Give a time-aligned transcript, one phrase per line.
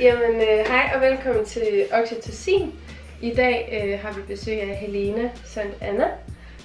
[0.00, 2.72] Jamen, øh, hej og velkommen til Oxytocin.
[3.22, 6.06] I dag øh, har vi besøg af Helena Sant Anna,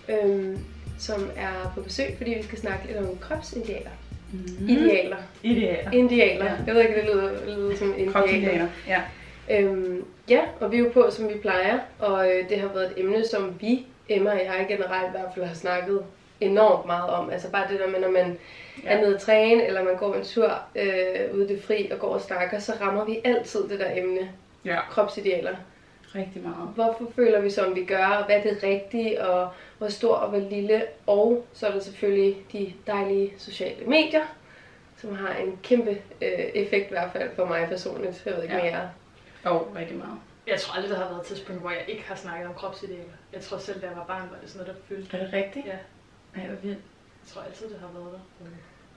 [0.09, 0.57] øh,
[0.99, 3.89] som er på besøg, fordi vi skal snakke lidt om kropsidealer.
[4.31, 4.69] Mm.
[4.69, 5.17] Idealer.
[5.43, 5.91] Idealer.
[5.91, 6.45] Indialer.
[6.45, 6.51] Ja.
[6.67, 8.11] Jeg ved ikke, det lyder, lyder som indialer.
[8.11, 8.67] Kropsidealer.
[8.87, 9.01] Ja.
[9.49, 12.85] Øhm, ja, og vi er jo på, som vi plejer, og øh, det har været
[12.85, 16.01] et emne, som vi, Emma og jeg generelt i hvert fald har snakket
[16.45, 17.29] enormt meget om.
[17.29, 18.37] Altså bare det der med, når man
[18.83, 18.89] ja.
[18.89, 21.99] er nede at træne, eller man går en tur øh, ude i det fri og
[21.99, 24.31] går og snakker, så rammer vi altid det der emne,
[24.65, 24.79] ja.
[24.89, 25.55] kropsidealer.
[26.15, 26.69] Rigtig meget.
[26.75, 30.29] Hvorfor føler vi som vi gør, og hvad er det rigtige, og hvor stor og
[30.29, 34.21] hvor lille, og så er der selvfølgelig de dejlige sociale medier,
[34.97, 35.89] som har en kæmpe
[36.21, 38.21] øh, effekt i hvert fald for mig personligt.
[38.25, 38.63] Jeg ved ikke Ja.
[38.63, 38.89] mere.
[39.43, 40.17] Og rigtig meget.
[40.47, 43.03] Jeg tror aldrig, der har været et tidspunkt, hvor jeg ikke har snakket om kropsidealer.
[43.33, 45.17] Jeg tror selv, da jeg var barn, var det sådan noget, der fyldte.
[45.17, 45.65] Er det rigtigt?
[45.65, 45.75] Ja,
[46.35, 46.77] Ej, hvor vildt.
[47.23, 48.49] jeg tror altid, det har været der.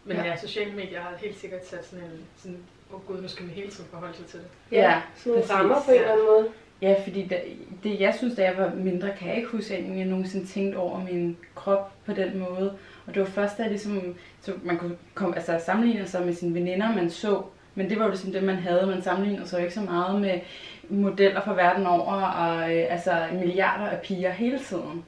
[0.04, 0.24] Men Ja.
[0.24, 2.58] ja, sociale medier har helt sikkert sat sådan en, sådan,
[2.90, 4.46] åh oh gud, nu skal man hele tiden forholde sig til det.
[4.72, 6.48] Ja, Ja, sådan nogle rammer på en eller anden måde.
[6.82, 7.40] Ja, fordi da,
[7.82, 10.76] det jeg synes, da jeg var mindre, kan jeg ikke huske, at jeg nogensinde tænkte
[10.76, 12.76] over min krop på den måde.
[13.06, 16.34] Og det var først, da jeg ligesom, så man kunne komme, altså, sammenligne sig med
[16.34, 17.42] sine veninder, man så.
[17.74, 18.86] Men det var jo ligesom det, man havde.
[18.86, 20.40] Man sammenlignede sig ikke så meget med
[20.88, 25.04] modeller fra verden over, og øh, altså milliarder af piger hele tiden.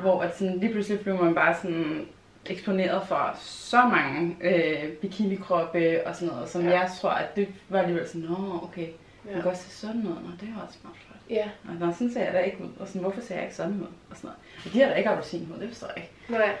[0.00, 2.06] Hvor at sådan, lige pludselig blev man bare sådan
[2.46, 6.68] eksponeret for så mange øh, bikinikroppe og sådan noget, som Ja.
[6.70, 6.80] ja.
[6.80, 8.86] jeg tror, at det var alligevel sådan, nå okay,
[9.24, 9.30] Ja.
[9.32, 11.18] man kan godt se sådan noget, nå det var også meget flot.
[11.30, 13.56] Ja, Og nå, sådan ser jeg da ikke ud, og sådan, hvorfor ser jeg ikke
[13.56, 14.38] sådan ud, og sådan noget.
[14.66, 16.12] Og de har da ikke appelsinhud, det forstår jeg ikke.
[16.28, 16.52] nej.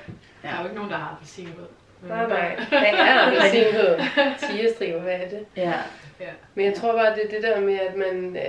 [0.42, 1.66] Der er jo ikke nogen, der har appelsinhud.
[2.02, 2.56] Nej, der- nej.
[2.68, 4.00] Hvad er appelsinhud?
[4.50, 5.46] Tigerstriber, hvad er det?
[5.56, 5.72] Ja,
[6.20, 6.26] Ja.
[6.54, 8.36] Men jeg tror bare, det er det der med, at man...
[8.36, 8.42] Øh,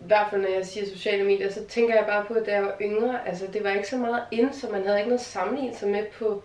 [0.00, 2.52] I hvert fald, når jeg siger sociale medier, så tænker jeg bare på, at da
[2.52, 5.20] jeg var yngre, altså det var ikke så meget ind, så man havde ikke noget
[5.20, 6.42] sammenlignet sig med på,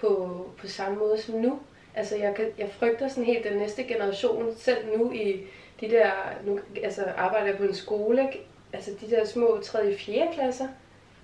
[0.00, 1.58] på, på samme måde som nu.
[1.94, 5.40] Altså jeg, kan, jeg frygter sådan helt den næste generation, selv nu i
[5.80, 6.10] de der,
[6.44, 8.40] nu altså arbejder jeg på en skole, ikke?
[8.72, 9.78] altså de der små 3.
[9.78, 10.28] og 4.
[10.34, 10.68] klasser,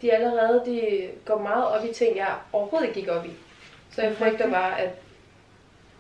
[0.02, 3.30] de allerede de går meget op i ting, jeg overhovedet ikke gik op i.
[3.96, 4.90] Så jeg frygter bare, at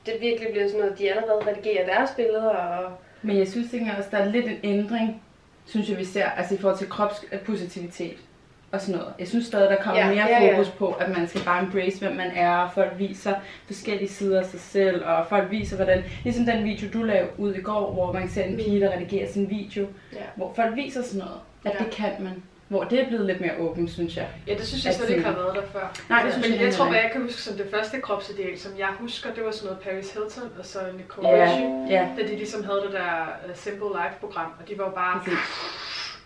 [0.06, 2.92] det virkelig bliver sådan noget, de allerede redigerer deres billeder, og
[3.22, 5.22] men jeg synes ikke også, der er lidt en ændring,
[5.66, 8.16] synes jeg vi ser, altså i forhold til kropspositivitet
[8.72, 9.14] og sådan noget.
[9.18, 10.54] Jeg synes stadig, der kommer Ja, ja, mere ja, ja.
[10.56, 13.34] fokus på, at man skal bare embrace, hvem man er, og folk viser
[13.66, 17.54] forskellige sider af sig selv, og folk viser, hvordan, ligesom den video, du lavede ud
[17.54, 20.18] i går, hvor man ser en pige, der redigerer sin video, Ja.
[20.36, 21.84] hvor folk viser sådan noget, at Ja.
[21.84, 22.42] det kan man.
[22.68, 24.28] Hvor det er blevet lidt mere åbent, synes jeg.
[24.46, 25.96] Ja, det synes jeg slet ikke har været der før.
[26.08, 28.58] Nej, det synes Men jeg jeg tror, hvad jeg kan huske som det første kropsideal,
[28.58, 31.98] som jeg husker, det var sådan noget Paris Hilton og så Nicole Ja, Richie.
[32.00, 35.20] ja, Da de ligesom havde det der uh, Simple Life-program, og de var jo bare
[35.24, 35.38] præcis.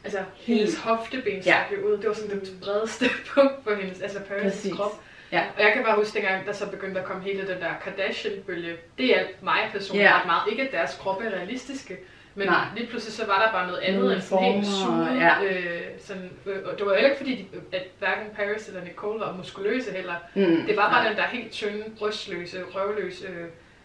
[0.04, 1.58] altså, hendes hofteben Ja.
[1.84, 1.98] ud.
[1.98, 4.92] Det var sådan det bredeste punkt på hendes, altså Paris' krop.
[5.32, 5.42] Ja.
[5.56, 8.72] Og jeg kan bare huske dengang, der så begyndte at komme hele den der Kardashian-bølge.
[8.98, 10.18] Det hjalp mig personligt Ja.
[10.18, 10.42] ret meget.
[10.50, 11.96] Ikke at deres kroppe er realistiske,
[12.34, 12.64] men Nej.
[12.76, 15.20] lige pludselig så var der bare noget andet end sådan helt suget.
[15.20, 15.42] ja.
[15.44, 19.20] Øh, sådan, øh, og det var heller ikke fordi, de, at hverken Paris eller Nicole
[19.20, 20.14] var muskuløse heller.
[20.34, 21.08] Mm, Det var bare nej.
[21.08, 23.26] den der helt tynde, brystløse, røvløse,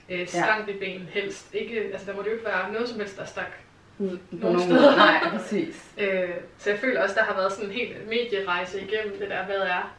[0.10, 1.54] øh, stank i ben helst.
[1.54, 3.52] Ikke, altså der må det jo ikke være noget som helst, der stak
[4.32, 4.96] nogle steder.
[4.96, 5.86] Nej, præcis.
[5.98, 9.46] Øh, så jeg føler også, der har været sådan en helt medierejse igennem det der,
[9.46, 9.94] hvad er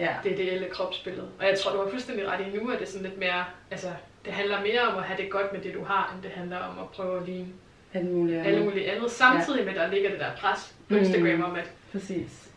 [0.00, 0.14] Ja.
[0.24, 1.28] det ideelle kropsbillede.
[1.38, 3.44] Og jeg tror, du har fuldstændig ret i nu, at det er sådan lidt mere,
[3.70, 3.88] altså
[4.24, 6.58] det handler mere om at have det godt med det, du har, end det handler
[6.58, 7.46] om at prøve at ligne
[7.94, 8.64] Alt muligt alle andet.
[8.64, 9.10] mulige andet.
[9.10, 11.00] Samtidig med, at der ligger det der pres på Mm.
[11.00, 12.48] Instagram om, at Præcis.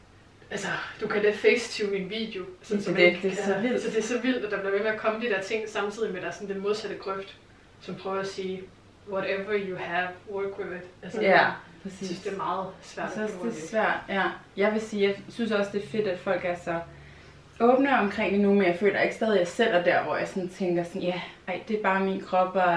[0.52, 0.68] altså,
[1.02, 2.44] du kan da facetune min video.
[2.62, 3.82] Sådan, Det er man det, ikke- det er så ja, vildt.
[3.82, 5.70] Så det er så vildt, at der bliver ved med at komme de der ting,
[5.70, 7.36] samtidig med, at der er sådan den modsatte grøft,
[7.82, 8.62] som prøver at sige,
[9.12, 10.88] whatever you have, work with it.
[11.04, 12.08] Altså, Ja, Jeg præcis.
[12.08, 14.24] synes, det er meget svært finde det er svært, ja.
[14.58, 16.80] Jeg vil sige, jeg synes også, det er fedt, at folk er så
[17.60, 20.16] åbne omkring det nu, men jeg føler ikke stadig, at jeg selv er der, hvor
[20.18, 22.72] jeg sådan tænker sådan, ja, ej, det er bare min krop, og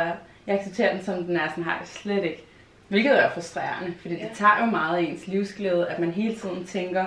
[0.47, 2.45] jeg accepterer den, som den er, sådan har jeg slet ikke.
[2.91, 4.25] Hvilket er frustrerende, fordi Ja.
[4.29, 7.07] det tager jo meget af ens livsglæde, at man hele tiden tænker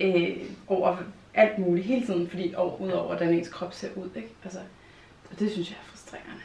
[0.00, 0.36] øh,
[0.68, 0.96] over
[1.34, 4.28] alt muligt, hele tiden, fordi over, ud over, hvordan ens krop ser ud, ikke?
[4.44, 4.58] Altså,
[5.30, 6.42] og det synes jeg er frustrerende.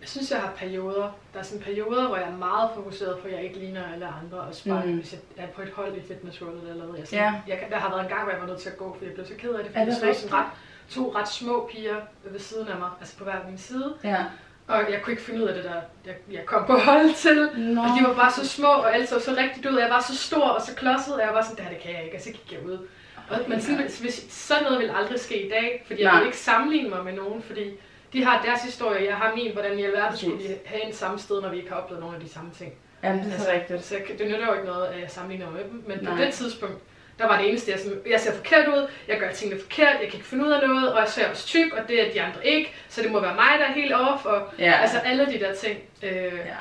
[0.00, 1.16] Jeg synes, jeg har perioder.
[1.34, 4.06] Der er sådan perioder, hvor jeg er meget fokuseret på, at jeg ikke ligner alle
[4.06, 4.38] andre.
[4.40, 4.96] Og bare, Mm.
[4.96, 6.98] hvis jeg er på et hold i Fitness World eller noget.
[6.98, 7.34] Jeg, sådan, Ja.
[7.48, 9.14] jeg, der har været en gang, hvor jeg var nødt til at gå, fordi jeg
[9.14, 9.66] blev så ked af det.
[9.66, 10.46] Fordi Er det der stod sådan ret,
[10.90, 13.94] to ret små piger ved siden af mig, altså på hver min side.
[14.04, 14.24] Ja.
[14.70, 17.50] Og jeg kunne ikke finde ud af det der, jeg, jeg kom på hold til.
[17.56, 17.80] Nå.
[17.80, 19.78] Og de var bare så små, og alt så så rigtigt ud.
[19.78, 21.92] Jeg var så stor og så klodset, og jeg var sådan, det her det kan
[21.94, 22.78] jeg ikke, og så gik jeg ud.
[23.30, 26.38] Og, men sådan, hvis, sådan noget vil aldrig ske i dag, fordi jeg vil ikke
[26.38, 27.64] sammenligne mig med nogen, fordi
[28.12, 31.18] de har deres historie, jeg har min, hvordan i alverden skulle vi have en samme
[31.18, 32.72] sted, når vi ikke har oplevet nogle af de samme ting.
[33.02, 33.84] Jamen, det er så rigtigt.
[33.84, 36.16] Så det nytter jo ikke noget, at jeg sammenligner med dem, men Nej.
[36.16, 36.82] på det tidspunkt,
[37.20, 40.08] der var det eneste, jeg, sådan, jeg ser forkert ud, jeg gør tingene forkert, jeg
[40.08, 42.22] kan ikke finde ud af noget, og jeg ser også tyk, og det er de
[42.22, 44.72] andre ikke, så det må være mig, der er helt off, og Ja.
[44.82, 45.78] altså alle de der ting.
[46.02, 46.12] Øh,
[46.46, 46.56] ja.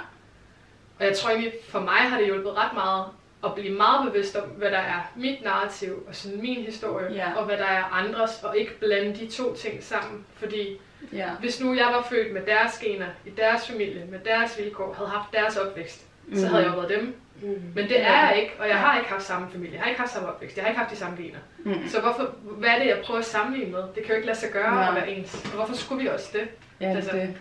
[1.00, 3.06] Og jeg tror egentlig, for mig har det hjulpet ret meget
[3.46, 7.32] at blive meget bevidst om, hvad der er mit narrativ og sådan min historie, Ja.
[7.36, 10.26] og hvad der er andres, og ikke blande de to ting sammen.
[10.38, 10.80] Fordi
[11.14, 11.30] Ja.
[11.40, 15.10] hvis nu jeg var født med deres gener, i deres familie, med deres vilkår, havde
[15.10, 16.44] haft deres opvækst, så Mhm.
[16.44, 17.16] havde jeg jo været dem.
[17.42, 17.62] Mm.
[17.76, 20.00] Men det er jeg ikke, og jeg har ikke haft samme familie, jeg har ikke
[20.00, 21.40] haft samme opvækst, jeg har ikke haft de samme gener.
[21.66, 21.88] Mm.
[21.88, 23.80] Så hvorfor, hvad er det, jeg prøver at sammenligne med?
[23.80, 24.88] Det kan jo ikke lade sig gøre Nej.
[24.90, 25.44] at være ens.
[25.46, 26.48] Og hvorfor skulle vi også det?
[26.82, 27.34] Ja, det, Altså- det.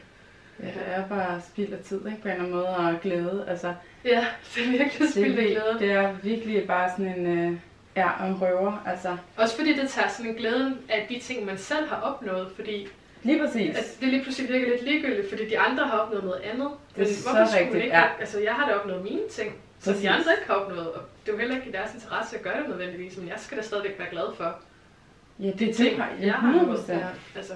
[0.63, 2.23] Ja, det er bare spild af tid, ikke?
[2.23, 3.45] På en eller anden måde, og glæde.
[3.49, 3.75] Altså,
[4.05, 5.77] Ja, det er virkelig spild af glæde.
[5.79, 7.59] det er virkelig bare sådan en, øh,
[7.97, 8.83] ja, og en røver.
[8.87, 12.49] Altså, Også fordi det tager sådan en glæden af de ting, man selv har opnået,
[12.57, 12.89] fordi
[13.23, 13.77] lige præcis.
[13.79, 16.69] at det lige pludselig virker lidt ligegyldigt, fordi de andre har opnået noget andet.
[16.97, 18.05] Det er Men så skulle rigtigt, ikke, ja.
[18.21, 19.55] Altså, jeg har da opnået mine ting,
[19.85, 20.03] Præcis.
[20.03, 22.43] de andre ikke har opnået, og det er jo heller ikke i deres interesse at
[22.43, 24.55] gøre det nødvendigvis, men jeg skal da stadigvæk være glad for
[25.41, 27.07] Ja, det er ting, jeg ja, har 100 nået.
[27.37, 27.53] altså,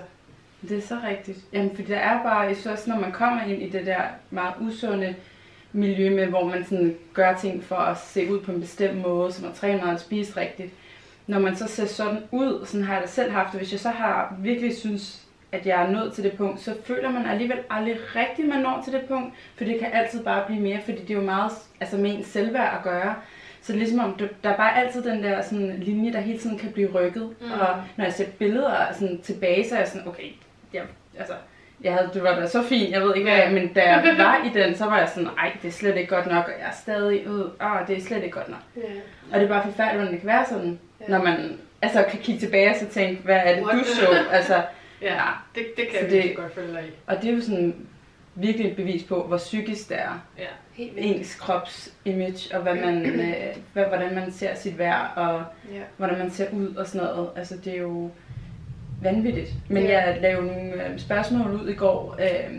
[0.69, 1.39] Det er så rigtigt.
[1.53, 4.55] Jamen, for det er bare, jeg synes når man kommer ind i det der meget
[4.61, 5.15] usunde
[5.73, 9.33] miljø med, hvor man sådan gør ting for at se ud på en bestemt måde,
[9.33, 10.73] som at træne meget og spise rigtigt.
[11.27, 13.81] Når man så ser sådan ud, sådan har jeg da selv haft det, hvis jeg
[13.81, 15.22] så har virkelig synes,
[15.53, 18.81] at jeg er nået til det punkt, så føler man alligevel aldrig rigtigt, man når
[18.85, 21.51] til det punkt, for det kan altid bare blive mere, fordi det er jo meget
[21.81, 23.15] altså med ens selvværd at gøre.
[23.63, 24.15] Så ligesom om,
[24.45, 27.23] der er bare altid den der sådan, linje, der hele tiden kan blive rykket.
[27.41, 27.53] Mm.
[27.61, 30.23] Og når jeg ser billeder sådan, tilbage, så er jeg sådan, okay,
[30.73, 30.83] jeg,
[31.19, 31.35] altså,
[31.85, 33.45] jeg havde, det var da så fint, jeg ved ikke hvad, Ja.
[33.45, 35.97] jeg, men da jeg var i den, så var jeg sådan, ej, det er slet
[35.97, 38.59] ikke godt nok, og jeg er stadig ud, åh, det er slet ikke godt nok.
[38.77, 38.83] Ja.
[39.33, 41.05] Og det er bare forfærdeligt, hvordan det kan være sådan, Ja.
[41.09, 43.79] når man altså, kan kigge tilbage og så tænke, hvad er det, What?
[43.79, 44.07] du så?
[44.33, 44.63] Altså,
[45.03, 45.21] ja, Ja.
[45.55, 46.91] det, det kan Så jeg det- godt følge dig i.
[47.07, 47.87] og det er jo sådan
[48.35, 50.25] virkelig et bevis på, hvor psykisk det er.
[50.39, 50.45] Ja.
[50.73, 51.17] Helt vildt.
[51.17, 53.35] Ens krops image, og hvad man, øh,
[53.73, 55.81] hvad, hvordan man ser sit værd, og Ja.
[55.97, 57.31] hvordan man ser ud og sådan noget.
[57.37, 58.11] Altså, det er jo
[59.03, 59.51] vanvittigt.
[59.69, 59.91] Men Ja.
[60.03, 62.59] jeg lavede nogle øh, spørgsmål ud i går, øh,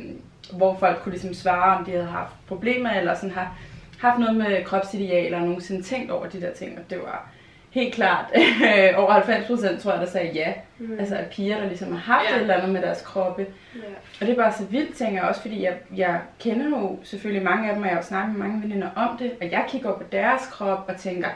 [0.58, 3.58] hvor folk kunne ligesom svare, om de havde haft problemer, eller sådan har
[4.00, 7.30] haft noget med kropsidealer, og nogensinde tænkt over de der ting, og det var
[7.74, 8.26] helt klart
[9.02, 10.54] over 90 procent, tror jeg, der sagde ja.
[10.80, 11.00] Mm.
[11.00, 12.36] Altså, at piger, der ligesom har haft ja.
[12.36, 13.46] et eller andet med deres kroppe.
[13.76, 13.80] ja.
[14.22, 17.44] Og det er bare så vildt, tænker jeg også, fordi jeg, jeg kender jo selvfølgelig
[17.44, 19.66] mange af dem, og jeg har jo snakket med mange veninder om det, og jeg
[19.68, 21.30] kigger på deres krop og tænker,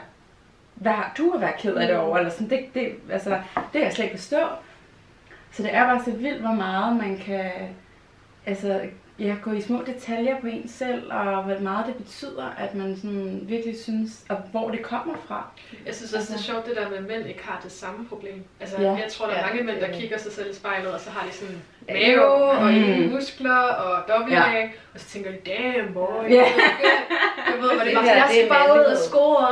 [0.74, 2.18] hvad har du at være ked af det over?
[2.18, 4.40] Eller sådan, det, det, altså, det kan jeg slet ikke forstå.
[5.52, 7.50] Så det er bare så vildt, hvor meget man kan
[8.46, 8.80] altså,
[9.18, 12.96] ja, gå i små detaljer på en selv, og hvor meget det betyder, at man
[12.96, 15.50] sådan virkelig synes, og hvor det kommer fra.
[15.86, 18.06] Jeg synes også, det er sjovt, det der med, at mænd ikke har det samme
[18.08, 18.44] problem.
[18.60, 18.90] Altså, Ja.
[18.92, 21.10] jeg tror, der er Ja, mange mænd, der kigger sig selv i spejlet, og så
[21.10, 21.62] har de sådan.
[21.92, 23.10] Mave og Mm.
[23.14, 24.68] muskler og dobbelthage, Ja.
[24.94, 26.30] og så tænker de, damn boy.
[26.30, 26.44] Ja.
[27.50, 29.46] Jeg ved, hvor det er jeg skal bare ud og score.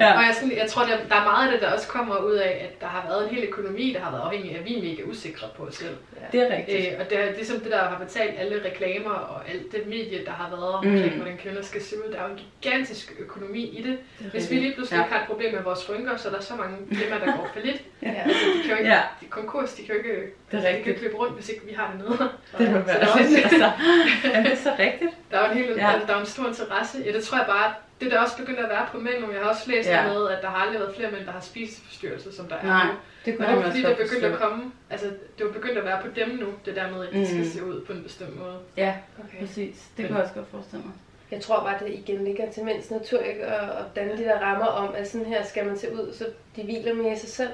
[0.00, 0.16] Ja.
[0.18, 2.32] Og jeg, sådan, jeg tror, der, der er meget af det, der også kommer ud
[2.32, 4.78] af, at der har været en hel økonomi, der har været afhængig af, at vi
[4.78, 5.96] er mega usikre på os selv.
[6.32, 6.92] Det er rigtigt.
[6.92, 10.24] Øh, og det er ligesom det, der har betalt alle reklamer og alt det medie,
[10.24, 11.20] der har været omkring, Mm.
[11.20, 12.12] hvordan kvinder skal se ud.
[12.12, 13.98] Der er jo en gigantisk økonomi i det.
[14.18, 15.14] Det Hvis vi lige pludselig Ja.
[15.14, 17.60] har et problem med vores rynker, så er der så mange firmaer, der går for
[17.64, 17.82] lidt.
[18.02, 18.08] Ja.
[18.24, 19.00] Altså, de kan jo ikke, Ja.
[19.30, 20.14] konkurs, de kan jo ikke,
[20.52, 22.18] Det er de kan ikke løbe rundt, hvis ikke vi har det nede.
[22.58, 23.70] Det må Så være der er også- altså,
[24.24, 25.10] jamen, det er så rigtigt.
[25.30, 25.90] Der er jo en, hel, Ja.
[25.90, 25.98] ja.
[26.06, 26.98] der er en stor interesse.
[27.06, 29.32] Ja, det tror jeg bare, det er der også begyndt at være på mænd nu.
[29.32, 30.06] Jeg har også læst Ja.
[30.12, 32.84] med, at der har aldrig været flere mænd, der har spiseforstyrrelser, som der er Nej,
[32.86, 32.92] nu.
[33.24, 34.34] det Og kunne det jeg er også fordi, der godt er begyndt forstå.
[34.34, 35.06] at komme, altså
[35.38, 37.44] det er begyndt at være på dem nu, det der med, at de skal Mm.
[37.44, 38.56] se ud på en bestemt måde.
[38.76, 39.38] Ja, Okay.
[39.40, 39.74] præcis.
[39.76, 40.94] Det Men- kunne jeg også godt forestille mig.
[41.30, 43.44] Jeg tror bare, det igen ligger til mænds natur ikke?
[43.44, 46.24] at, at danne de der rammer om, at sådan her skal man se ud, så
[46.56, 47.50] de hviler mere i sig selv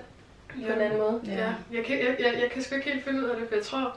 [0.67, 1.21] på en anden måde.
[1.27, 1.33] Ja.
[1.33, 1.53] ja.
[1.73, 3.65] Jeg, kan, jeg, jeg, jeg kan sgu ikke helt finde ud af det, for jeg
[3.65, 3.97] tror,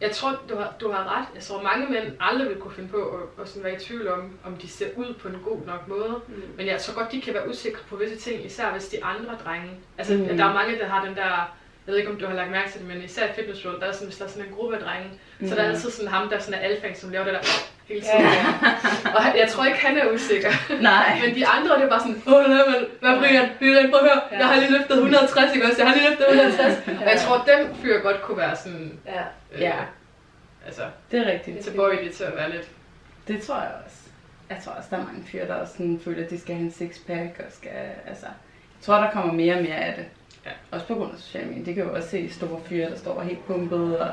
[0.00, 1.26] jeg tror du, har, du har ret.
[1.34, 4.08] Jeg tror, mange mænd aldrig vil kunne finde på at, at sådan være i tvivl
[4.08, 6.20] om, om de ser ud på en god nok måde.
[6.28, 6.42] Mm.
[6.56, 9.38] Men jeg tror godt, de kan være usikre på visse ting, især hvis de andre
[9.44, 9.70] drenge.
[9.98, 10.36] Altså, Mm.
[10.36, 11.24] der er mange, der har den der,
[11.86, 13.80] jeg ved ikke, om du har lagt mærke til det, men især i Fitness World,
[13.80, 15.48] der er sådan, hvis der er sådan en gruppe af drenge, mm.
[15.48, 17.40] så der er altid sådan ham, der sådan er alfang, som laver det der
[17.88, 18.32] hele Ja, tiden.
[18.32, 19.14] ja.
[19.16, 20.50] Og jeg tror ikke, han er usikker.
[20.90, 21.20] Nej.
[21.26, 24.06] Men de andre, det er bare sådan, åh, nej, men, hvad Brian, Brian, prøv at
[24.10, 24.38] høre, Ja.
[24.38, 25.78] jeg har lige løftet 160, ikke også?
[25.82, 26.88] Jeg har lige løftet 160.
[27.00, 29.22] Og jeg tror, dem fyre godt kunne være sådan, Ja.
[29.52, 29.74] øh, Ja.
[30.66, 31.58] altså, Det er rigtigt.
[31.64, 32.68] tilbøjelige til at være lidt.
[33.28, 33.96] Det tror jeg også.
[34.50, 36.64] Jeg tror også, der er mange fyre, der også sådan føler, at de skal have
[36.64, 37.70] en sixpack og skal,
[38.08, 38.26] altså...
[38.26, 40.04] Jeg tror, der kommer mere og mere af det.
[40.46, 40.50] Ja.
[40.70, 41.64] Også på grund af sociale medier.
[41.64, 44.10] Det kan jo også se store fyre, der står helt pumpet og...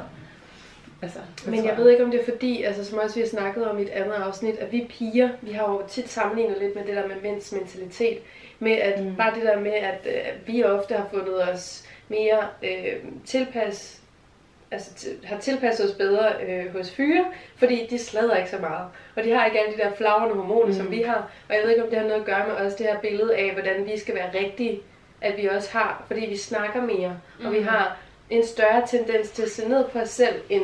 [1.04, 3.68] Altså, Men jeg ved ikke, om det er fordi, altså som også vi har snakket
[3.70, 6.84] om i et andet afsnit, at vi piger, vi har jo tit sammenlignet lidt med
[6.86, 8.18] det der med mænds mentalitet.
[8.60, 9.10] Med at Mm.
[9.10, 9.16] mm.
[9.16, 12.96] bare det der med, at øh, vi ofte har fundet os mere øh,
[13.26, 14.02] tilpas,
[14.72, 18.88] altså har tilpasset os bedre øh, hos fyre, fordi de slader ikke så meget.
[19.16, 20.74] Og de har ikke alle de der flagrende hormoner, mm.
[20.74, 20.92] som Mm.
[20.92, 21.32] vi har.
[21.50, 23.36] Og jeg ved ikke, om det har noget at gøre med også det her billede
[23.36, 24.80] af, hvordan vi skal være rigtige,
[25.22, 27.46] at vi også har, fordi vi snakker mere, mm.
[27.46, 27.68] og vi Mhm.
[27.68, 27.98] har
[28.30, 30.64] en større tendens til at se ned på os selv, end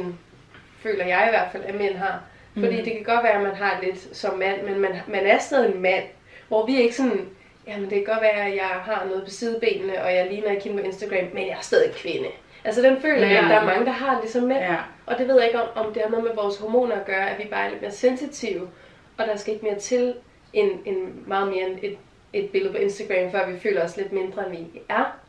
[0.84, 2.22] føler jeg i hvert fald, at mænd har.
[2.54, 2.84] Fordi Mm.
[2.84, 5.76] det kan godt være, at man har lidt som mand, men man, man er stadig
[5.76, 6.04] en mand.
[6.48, 7.30] Hvor vi er ikke sådan,
[7.68, 10.64] jamen det kan godt være, at jeg har noget på sidebenene, og jeg ligner ikke
[10.64, 12.28] hende på Instagram, men jeg er stadig kvinde.
[12.66, 13.44] Altså den føler jeg, Ja.
[13.44, 14.60] at der er mange, der har ligesom mænd.
[14.60, 14.76] Ja.
[15.06, 17.30] Og det ved jeg ikke, om, om det har noget med vores hormoner at gøre,
[17.30, 18.70] at vi bare er lidt mere sensitive,
[19.18, 20.14] og der skal ikke mere til
[20.54, 21.98] end, end meget mere end et,
[22.34, 25.20] et billede på Instagram, før vi føler os lidt mindre, end vi er.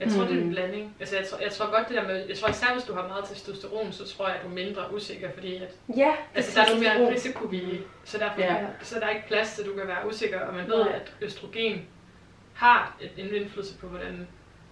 [0.00, 0.50] Jeg tror, det er en Mm.
[0.50, 0.96] blanding.
[1.00, 3.08] Altså, jeg tror, jeg tror godt det der med, jeg tror især hvis du har
[3.08, 6.66] meget testosteron, så tror jeg, at du er mindre usikker, fordi at, Ja, altså, der
[6.66, 8.66] er du mere risikovillig, så derfor Ja.
[8.82, 11.12] så er der ikke plads til, at du kan være usikker, og man ved, at
[11.20, 11.86] østrogen
[12.54, 14.28] har en indflydelse på, hvordan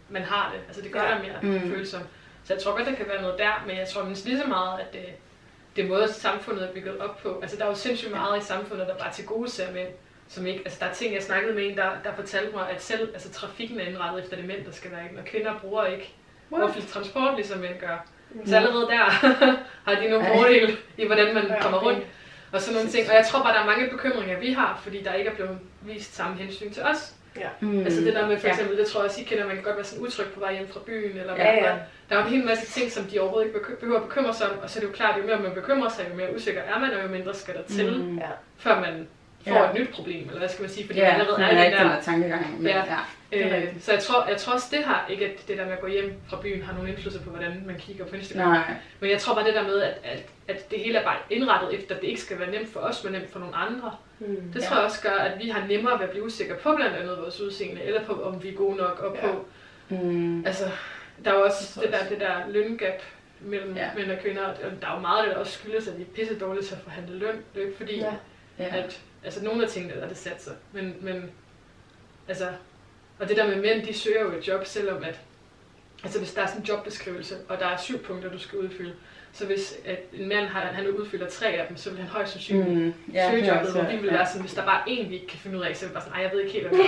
[0.09, 0.61] man har det.
[0.67, 1.09] Altså, det gør Ja.
[1.15, 1.71] dig mere Mm.
[1.71, 2.03] følsom.
[2.45, 4.47] Så jeg tror godt, der kan være noget der, men jeg tror mindst lige så
[4.47, 5.05] meget, at det,
[5.77, 7.39] det er måde, samfundet er bygget op på.
[7.43, 9.89] Altså, der er jo sindssygt meget i samfundet, der bare til gode ser mænd,
[10.31, 12.83] som ikke, altså der er ting, jeg snakkede med en, der, der fortalte mig, at
[12.83, 15.85] selv altså, trafikken er indrettet efter det mænd, der skal være ind, og kvinder bruger
[15.87, 16.15] ikke
[16.65, 18.07] offentlig transport, ligesom mænd gør.
[18.47, 19.05] Så allerede der
[19.87, 22.05] har de nogle fordele i, hvordan man Ja, kommer rundt.
[22.53, 23.09] Og sådan nogle ting.
[23.09, 25.59] Og jeg tror bare, der er mange bekymringer, vi har, fordi der ikke er blevet
[25.83, 27.15] vist samme hensyn til os.
[27.61, 27.79] Mm.
[27.81, 28.53] Altså det der med for Ja.
[28.53, 30.53] eksempel, det tror jeg også, I kender, man kan godt være sådan utryg på vej
[30.55, 31.65] hjem fra byen, eller Ja, ja.
[31.65, 31.79] er.
[32.09, 34.51] Der er jo en hel masse ting, som de overhovedet ikke behøver at bekymre sig
[34.51, 36.61] om, og så er det jo klart, jo mere man bekymrer sig, jo mere usikker
[36.63, 38.19] er man, og jo mindre skal der til, Mm.
[38.19, 38.29] Ja.
[38.59, 39.09] før man
[39.47, 39.71] får Ja.
[39.71, 41.87] et nyt problem, eller hvad skal man sige, fordi Ja, man allerede er i den
[41.91, 42.57] der tankegang.
[42.63, 42.79] Men, Ja.
[42.79, 42.97] ja.
[43.33, 45.81] Øh, så jeg tror, jeg tror også, det har ikke, at det der med at
[45.81, 48.49] gå hjem fra byen har nogen indflydelse på, hvordan man kigger på Instagram.
[48.53, 48.75] Nej.
[49.01, 51.75] Men jeg tror bare det der med, at, at, at det hele er bare indrettet
[51.81, 53.93] efter, at det ikke skal være nemt for os, men nemt for nogle andre.
[54.19, 54.27] Mm.
[54.55, 54.67] Det Ja.
[54.67, 57.19] tror jeg også gør, at vi har nemmere ved at blive usikre på blandt andet
[57.19, 59.27] vores udseende, eller på, om vi er gode nok, og Ja.
[59.27, 59.45] på,
[59.89, 60.47] Mm.
[60.47, 60.65] altså,
[61.25, 63.03] der er jo også det der, det der løngab
[63.41, 63.89] mellem Ja.
[63.97, 66.03] mænd og kvinder, og der er jo meget, af det der også skyldes, at vi
[66.03, 67.35] er pisse dårlige til at forhandle løn.
[67.35, 68.13] Det er jo ikke fordi, ja.
[68.59, 68.65] Ja.
[68.77, 71.31] at, altså nogle af tingene, der er det sat sig, men, men,
[72.29, 72.47] altså,
[73.19, 75.21] og det der med mænd, de søger jo et job, selvom at,
[76.05, 78.93] altså hvis der er sådan en jobbeskrivelse, og der er syv punkter, du skal udfylde,
[79.33, 82.33] så hvis at en mand har, han udfylder tre af dem, så vil han højst
[82.33, 82.95] sandsynligt mm.
[83.15, 85.15] Ja, søge det jobbet, hvor vi vil være sådan, hvis der bare er en, vi
[85.15, 86.69] ikke kan finde ud af, så er vi bare sådan, ej, jeg ved ikke helt,
[86.69, 86.85] hvad det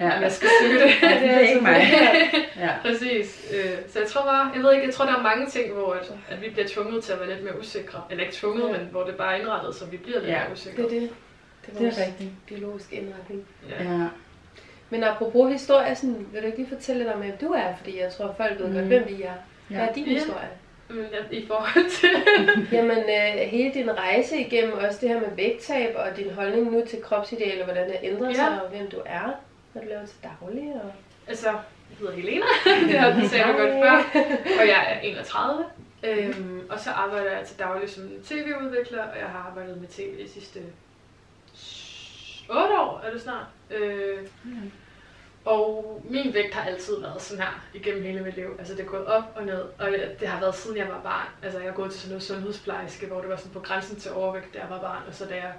[0.00, 0.16] Ja.
[0.16, 0.90] om jeg skal søge det.
[1.02, 1.82] Ja, det er ikke mig.
[2.64, 2.70] Ja.
[2.82, 3.52] Præcis.
[3.54, 5.92] Øh, Så jeg tror bare, jeg ved ikke, jeg tror, der er mange ting, hvor
[5.92, 8.02] at, at vi bliver tvunget til at være lidt mere usikre.
[8.10, 8.72] Eller ikke tvunget, Ja.
[8.78, 10.38] men hvor det bare er indrettet, så vi bliver lidt Ja.
[10.38, 10.82] mere Det usikre.
[10.84, 11.10] er det.
[11.66, 12.30] Det er Det er rigtigt.
[12.46, 13.46] biologiske indretning.
[13.70, 13.82] Ja.
[13.84, 14.08] Ja.
[14.90, 17.76] Men apropos historie, sådan, vil du ikke lige fortælle lidt om, hvem du er?
[17.76, 18.88] Fordi jeg tror, folk ved godt, Mm.
[18.88, 19.32] hvem vi er.
[19.68, 19.86] Hvad Ja.
[19.88, 20.12] er din Ja.
[20.12, 20.48] historie?
[20.88, 22.10] Men ja, i forhold til...
[22.78, 26.84] Jamen, øh, hele din rejse igennem også det her med vægttab og din holdning nu
[26.86, 28.34] til kropsidealer, hvordan det ændrer Ja.
[28.34, 29.30] sig, og hvem du er,
[29.72, 30.72] hvad du laver til daglig.
[30.74, 30.90] Og...
[31.28, 31.58] Altså, jeg
[31.98, 32.44] hedder Helena.
[32.88, 34.20] det har du sagt godt før.
[34.60, 35.64] Og jeg er 31.
[36.04, 40.22] Øhm, og så arbejder jeg til daglig som tv-udvikler, og jeg har arbejdet med tv
[40.24, 40.58] de sidste
[42.50, 43.46] 8 år, er det snart.
[43.70, 44.70] Øh, Mm.
[45.44, 48.54] Og min vægt har altid været sådan her igennem hele mit liv.
[48.58, 49.88] Altså det er gået op og ned, og
[50.20, 51.26] det har været siden jeg var barn.
[51.42, 54.12] Altså jeg har gået til sådan noget sundhedsplejerske, hvor det var sådan på grænsen til
[54.12, 55.02] overvægt, da jeg var barn.
[55.08, 55.52] Og så da jeg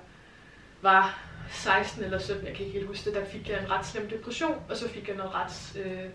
[0.81, 1.19] var
[1.51, 4.09] 16 eller 17, jeg kan ikke helt huske det, der fik jeg en ret slem
[4.09, 6.09] depression, og så fik jeg noget ret, øh,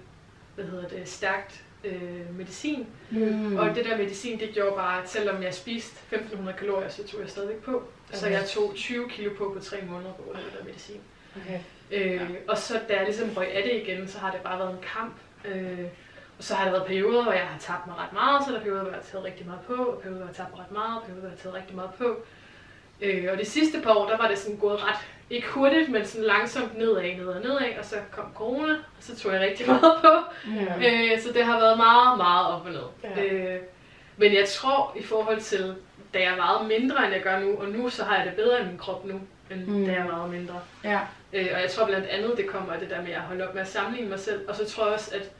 [0.54, 2.86] hvad hedder det, stærkt øh, medicin.
[3.10, 3.56] Mm.
[3.56, 7.20] Og det der medicin, det gjorde bare, at selvom jeg spiste 1500 kalorier, så tog
[7.20, 7.82] jeg stadigvæk på.
[8.12, 11.00] Så jeg tog 20 kilo på på tre måneder på grund af det der medicin.
[11.36, 11.60] Okay.
[11.90, 12.20] Øh, Ja.
[12.48, 14.84] Og så da jeg ligesom røg af det igen, så har det bare været en
[14.94, 15.14] kamp.
[15.44, 15.78] Øh,
[16.38, 18.54] og så har der været perioder, hvor jeg har tabt mig ret meget, så er
[18.54, 20.50] der perioder, hvor jeg har taget rigtig meget på, og perioder, hvor jeg har tabt
[20.56, 22.16] mig ret meget, og perioder, hvor jeg har taget rigtig meget på.
[23.00, 24.98] Øh, og de sidste par år, der var det sådan gået ret,
[25.30, 29.32] ikke hurtigt, men sådan langsomt nedad, nedad, nedad, og så kom corona, og så tog
[29.32, 30.12] jeg rigtig meget på.
[30.82, 31.12] Ja.
[31.14, 32.86] Øh, så det har været meget, meget op og ned.
[33.04, 33.22] Ja.
[33.24, 33.60] Øh,
[34.16, 35.74] men jeg tror, i forhold til,
[36.14, 38.60] da jeg vejede mindre, end jeg gør nu, og nu så har jeg det bedre
[38.62, 39.72] i min krop nu, end Mm.
[39.72, 39.86] mm.
[39.86, 40.60] da jeg vejede mindre.
[40.84, 40.98] Ja.
[41.32, 43.54] Øh, og jeg tror blandt andet, det kommer af det der med at holde op
[43.54, 44.48] med at sammenligne mig selv.
[44.48, 45.30] Og så tror jeg også, at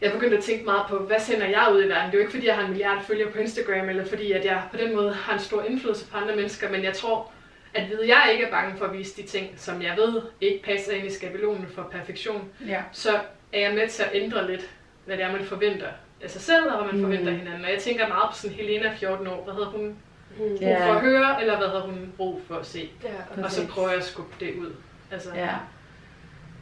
[0.00, 2.06] jeg begyndte at tænke meget på, hvad sender jeg ud i verden?
[2.06, 4.44] Det er jo ikke, fordi jeg har en milliard følgere på Instagram, eller fordi at
[4.44, 7.32] jeg på den måde har en stor indflydelse på andre mennesker, men jeg tror,
[7.74, 10.62] at ved jeg ikke er bange for at vise de ting, som jeg ved ikke
[10.64, 12.82] passer ind i skabelonen for perfektion, Ja.
[12.92, 13.10] så
[13.52, 14.70] er jeg med til at ændre lidt,
[15.04, 15.88] hvad det er, man forventer
[16.22, 17.02] af sig selv, og hvad man Mm.
[17.10, 17.64] forventer hinanden.
[17.64, 19.44] Og jeg tænker meget på sådan Helena, 14 år.
[19.44, 19.96] Hvad havde hun Mm.
[20.36, 20.88] brug Ja.
[20.88, 22.90] for at høre, eller hvad havde hun brug for at se?
[23.04, 23.42] Ja.
[23.44, 24.72] Og så prøver jeg at skubbe det ud.
[25.12, 25.48] Altså, Ja.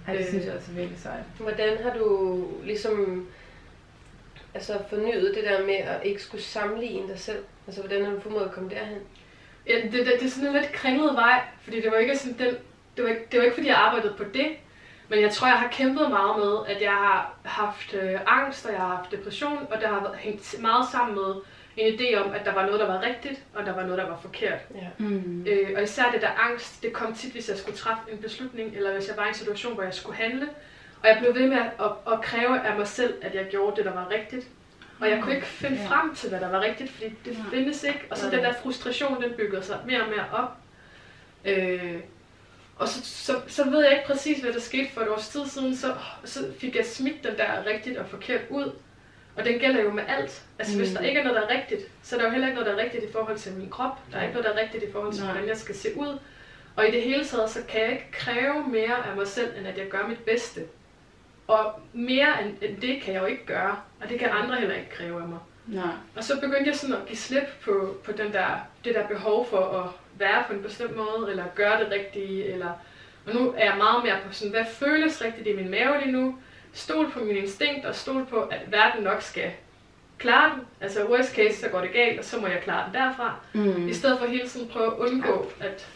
[0.06, 0.26] Ej, det Øh.
[0.26, 1.22] synes jeg også er virkelig sejt.
[1.40, 3.26] Hvordan har du ligesom
[4.54, 7.44] altså fornyet det der med at ikke skulle sammenligne dig selv?
[7.66, 8.98] Altså, hvordan har du formået at komme derhen?
[9.68, 12.38] Ja, det, det, det er sådan en lidt kringlet vej, fordi det var ikke sådan
[12.38, 12.54] den,
[12.96, 14.46] det var ikke, det var ikke fordi jeg arbejdede på det,
[15.08, 18.72] men jeg tror jeg har kæmpet meget med, at jeg har haft øh, angst, og
[18.72, 21.34] jeg har haft depression, og der har været- hængt meget sammen med
[21.76, 24.08] en idé om, at der var noget, der var rigtigt, og der var noget, der
[24.08, 24.58] var forkert.
[24.74, 24.88] Ja.
[24.98, 25.46] Mm.
[25.48, 28.76] Øh, og især det der angst, det kom tit, hvis jeg skulle træffe en beslutning,
[28.76, 30.48] eller hvis jeg var i en situation, hvor jeg skulle handle.
[31.02, 33.76] Og jeg blev ved med at, at, at kræve af mig selv, at jeg gjorde
[33.76, 34.46] det, der var rigtigt.
[35.00, 35.88] Og jeg kunne ikke finde Ja.
[35.88, 37.46] frem til, hvad der var rigtigt, fordi det Nej.
[37.50, 38.00] findes ikke.
[38.10, 38.34] Og så Nej.
[38.36, 40.50] den der frustration, den byggede sig mere og mere op.
[41.44, 41.94] Øh,
[42.78, 45.46] og så, så, så ved jeg ikke præcis, hvad der skete for et års tid
[45.46, 45.76] siden.
[45.76, 45.94] Så,
[46.24, 48.72] så fik jeg smidt den der rigtigt og forkert ud.
[49.36, 50.42] Og den gælder jo med alt.
[50.58, 50.82] Altså mm.
[50.82, 52.76] hvis der ikke er noget, der er rigtigt, så er der jo heller ikke noget,
[52.76, 53.98] der er rigtigt i forhold til min krop.
[54.12, 55.32] Der er ikke noget, der er rigtigt i forhold til, Nej.
[55.32, 56.18] hvordan jeg skal se ud.
[56.76, 59.66] Og i det hele taget, så kan jeg ikke kræve mere af mig selv, end
[59.66, 60.60] at jeg gør mit bedste.
[61.46, 63.80] Og mere end, end det kan jeg jo ikke gøre.
[64.00, 65.38] Og det kan andre heller ikke kræve af mig.
[65.68, 65.92] Nej.
[66.16, 68.46] Og så begyndte jeg sådan at give slip på, på den der,
[68.84, 72.70] det der behov for at være på en bestemt måde, eller gøre det rigtige, eller...
[73.26, 76.12] Og nu er jeg meget mere på sådan, hvad føles rigtigt i min mave lige
[76.12, 76.38] nu?
[76.72, 79.52] Stol på min instinkt, og stol på, at verden nok skal
[80.18, 80.60] klare den.
[80.80, 83.34] Altså worst case, så går det galt, og så må jeg klare den derfra.
[83.52, 83.88] Mm.
[83.88, 85.88] I stedet for hele tiden prøve at undgå, at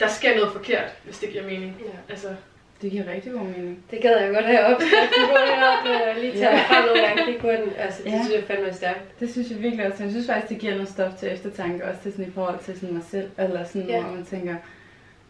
[0.00, 1.76] der sker noget forkert, hvis det giver mening.
[1.80, 2.12] Ja.
[2.12, 2.36] Altså,
[2.82, 3.84] Det giver rigtig god mening.
[3.90, 4.80] Det gad jeg godt have op.
[4.80, 6.62] Jeg kunne gå herop og lige tage Ja.
[6.68, 7.72] frem nogle gange kigge på den.
[7.78, 8.18] Altså, det Ja.
[8.22, 9.20] synes jeg fandme er stærkt.
[9.20, 10.02] Det synes jeg virkelig også.
[10.02, 12.80] Jeg synes faktisk, det giver noget stof til eftertanke, også til sådan i forhold til
[12.80, 14.02] sådan mig selv, eller sådan, Ja.
[14.02, 14.56] hvor man tænker,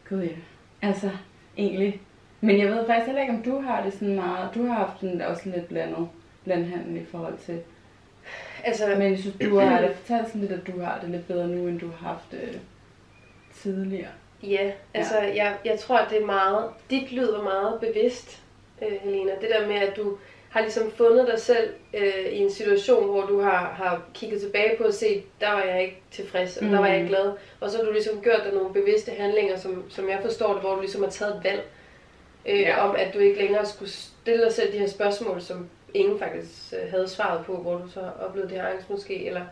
[0.08, 0.28] gud ja,
[0.88, 1.10] altså,
[1.58, 2.00] egentlig.
[2.40, 5.00] Men jeg ved faktisk heller ikke, om du har det sådan meget, du har haft
[5.00, 6.08] den også lidt blandet,
[6.44, 7.58] blandhandel i forhold til,
[8.64, 11.26] Altså, men jeg synes, du har det, fortalt sådan lidt, at du har det lidt
[11.28, 12.60] bedre nu, end du har haft det
[13.54, 14.08] tidligere.
[14.42, 18.38] Ja, altså jeg, jeg tror, at det er meget, dit lyder meget bevidst,
[18.82, 19.32] øh, Helena.
[19.40, 20.16] Det der med, at du
[20.50, 24.76] har ligesom fundet dig selv øh, i en situation, hvor du har, har kigget tilbage
[24.78, 27.14] på og set, der var jeg ikke tilfreds, eller der var jeg ikke Mm.
[27.14, 27.32] glad.
[27.60, 30.60] Og så har du ligesom gjort dig nogle bevidste handlinger, som, som jeg forstår det,
[30.62, 31.62] hvor du ligesom har taget et valg.
[32.46, 32.68] Øh, Ja.
[32.68, 32.88] ja.
[32.88, 36.72] Om at du ikke længere skulle stille dig selv de her spørgsmål, som ingen faktisk
[36.72, 39.26] øh, havde svaret på, hvor du så oplevede det her angst måske.
[39.26, 39.42] Eller,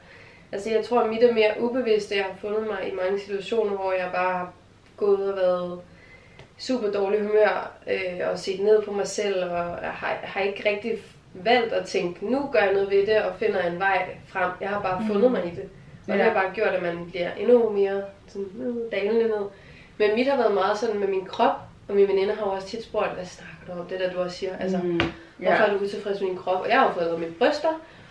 [0.52, 3.76] altså jeg tror, at mit er mere ubevidst, jeg har fundet mig i mange situationer,
[3.76, 4.52] hvor jeg bare har
[4.98, 5.80] gået og været
[6.58, 9.50] super dårlig humør øh, og set ned på mig selv, og
[9.82, 10.92] jeg har, har ikke rigtig
[11.34, 14.50] valgt at tænke, nu gør jeg noget ved det og finder en vej frem.
[14.60, 15.30] Jeg har bare fundet Mm.
[15.32, 15.68] mig i det.
[16.08, 16.14] Og Ja.
[16.14, 19.44] det har bare gjort, at man bliver endnu mere sådan, øh, dalende ned.
[19.98, 21.54] Men mit har været meget sådan med min krop,
[21.88, 24.18] og mine veninder har jo også tit spurgt, hvad snakker du om, det der du
[24.20, 24.56] også siger.
[24.60, 25.00] Altså, mm.
[25.36, 26.60] Hvorfor er du utilfreds med din krop?
[26.60, 27.68] Og jeg har jo fået lavet mine bryster,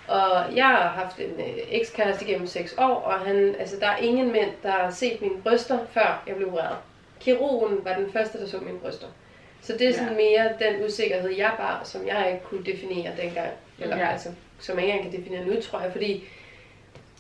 [0.08, 3.98] og jeg har haft en øh, ekskæreste gennem 6 år, og han, altså, der er
[3.98, 6.78] ingen mænd, der har set mine bryster, før jeg blev opereret.
[7.20, 9.08] Kirurgen var den første, der så mine bryster.
[9.62, 13.50] Så det er sådan mere den usikkerhed, jeg bar, som jeg ikke kunne definere dengang.
[13.80, 14.12] Eller Ja.
[14.12, 16.24] altså, som jeg ikke engang kan definere nu, tror jeg, fordi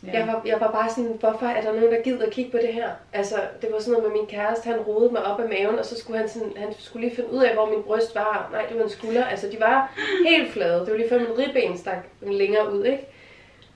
[0.05, 0.19] Ja.
[0.19, 2.57] jeg var, jeg var bare sådan, hvorfor er der nogen, der gider at kigge på
[2.57, 2.89] det her?
[3.13, 5.85] Altså, det var sådan noget med min kæreste, han rodede mig op af maven, og
[5.85, 8.49] så skulle han, sådan, han skulle lige finde ud af, hvor min bryst var.
[8.51, 9.25] Nej, det var en skulder.
[9.25, 9.91] Altså, de var
[10.27, 10.79] helt flade.
[10.79, 13.03] Det var lige før min ribben stak længere ud, ikke?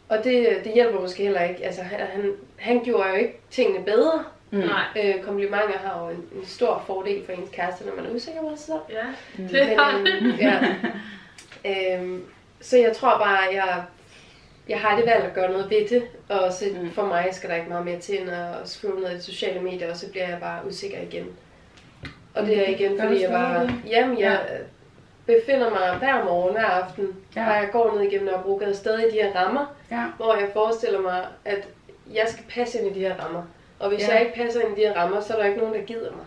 [0.10, 1.66] Og det, det hjælper måske heller ikke.
[1.66, 4.24] Altså, han, han, gjorde jo ikke tingene bedre.
[4.52, 4.58] Mm.
[4.60, 4.84] nej.
[5.04, 8.42] Øh, komplimenter har jo en, en stor fordel for ens kæreste, når man er usikker
[8.42, 8.80] på sig selv.
[8.90, 9.04] Ja,
[9.38, 9.48] Mm.
[9.48, 10.40] det har Men, øhm,
[11.66, 11.96] ja.
[11.96, 12.24] øhm,
[12.62, 13.84] så jeg tror bare, jeg,
[14.72, 16.92] jeg har det valgt at gøre noget ved det, og så Mm.
[16.92, 19.90] for mig skal der ikke meget mere til end at scrolle ned i sociale medier,
[19.92, 21.26] og så bliver jeg bare usikker igen.
[22.36, 24.40] Og det er igen, Gør du fordi jeg stadig bare, jamen jeg
[25.26, 27.42] befinder mig hver morgen, hver aften, Ja.
[27.42, 27.50] ja.
[27.50, 30.04] og jeg går ned igennem Nørrebrogade stadig i de her rammer, Ja.
[30.18, 31.68] hvor jeg forestiller mig, at
[32.14, 33.44] jeg skal passe ind i de her rammer.
[33.80, 34.06] Og hvis Ja.
[34.08, 34.14] ja.
[34.14, 36.12] jeg ikke passer ind i de her rammer, så er der ikke nogen, der gider
[36.12, 36.26] mig.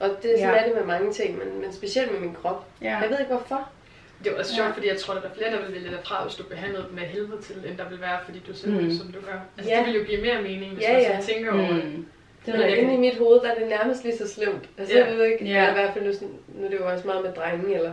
[0.00, 0.60] Og det, sådan Ja.
[0.60, 2.64] er det med mange ting, men, men specielt med min krop.
[2.82, 2.96] Ja.
[2.98, 3.68] Jeg ved ikke hvorfor.
[4.26, 4.72] Det var også sjovt, Ja.
[4.74, 6.84] fordi jeg tror, at der er flere, der vil vælge dig fra, hvis du behandlede
[6.88, 8.90] dem med helvede til, end der vil være, fordi du ser ud, Mm.
[8.98, 9.38] som du gør.
[9.58, 9.78] Altså, Ja.
[9.78, 11.20] det vil jo give mere mening, hvis Ja, man ja.
[11.20, 11.84] så tænker over det.
[11.84, 12.06] Mm.
[12.46, 14.64] Det Men er inde i mit hoved, der er det nærmest lige så slemt.
[14.78, 15.06] Altså, Ja.
[15.06, 15.62] jeg ved ikke, Ja.
[15.64, 15.70] ja.
[15.70, 16.12] i hvert fald nu,
[16.54, 17.92] nu er det jo også meget med drenge, eller...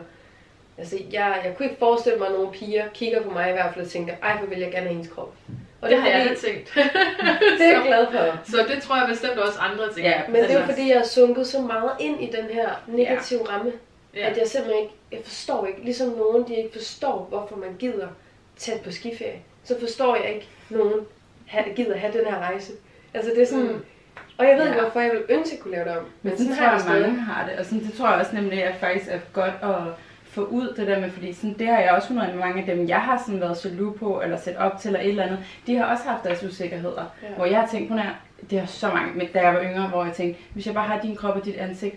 [0.78, 3.74] Altså, jeg, jeg kunne ikke forestille mig, at nogle piger kigger på mig i hvert
[3.74, 5.34] fald og tænker, ej, hvor vil jeg gerne have hendes krop.
[5.82, 6.74] Og det har jeg da tænkt.
[7.60, 8.40] Det er jeg glad for.
[8.52, 10.10] Så det tror jeg bestemt også andre tænker.
[10.10, 12.46] Ja, Men det er jo Altså- fordi, jeg er sunket så meget ind i den
[12.46, 13.72] her negative ramme,
[14.16, 14.30] Ja.
[14.30, 18.08] at jeg simpelthen ikke, jeg forstår ikke, ligesom nogen, de ikke forstår, hvorfor man gider
[18.58, 21.00] tage på skiferie, så forstår jeg ikke, nogen
[21.76, 22.74] gider have den her rejse.
[23.14, 23.84] Altså det er sådan, Mm.
[24.38, 24.82] og jeg ved ikke, Ja.
[24.82, 26.04] hvorfor jeg vil ønske, at kunne lave det om.
[26.22, 27.58] Men sådan sådan tror jeg mange har det.
[27.60, 29.76] Og sådan, det tror jeg også nemlig er faktisk er godt at
[30.24, 32.66] få ud det der med, fordi sådan, det har jeg også fundet med mange af
[32.76, 35.40] dem, jeg har sådan været jaloux på, eller set op til, eller et eller andet,
[35.68, 37.06] de har også haft deres usikkerheder.
[37.24, 37.28] Ja.
[37.36, 37.98] Hvor jeg har tænkt på,
[38.50, 40.88] det har så mange, men da jeg var yngre, hvor jeg tænkte, hvis jeg bare
[40.88, 41.96] har din krop og dit ansigt,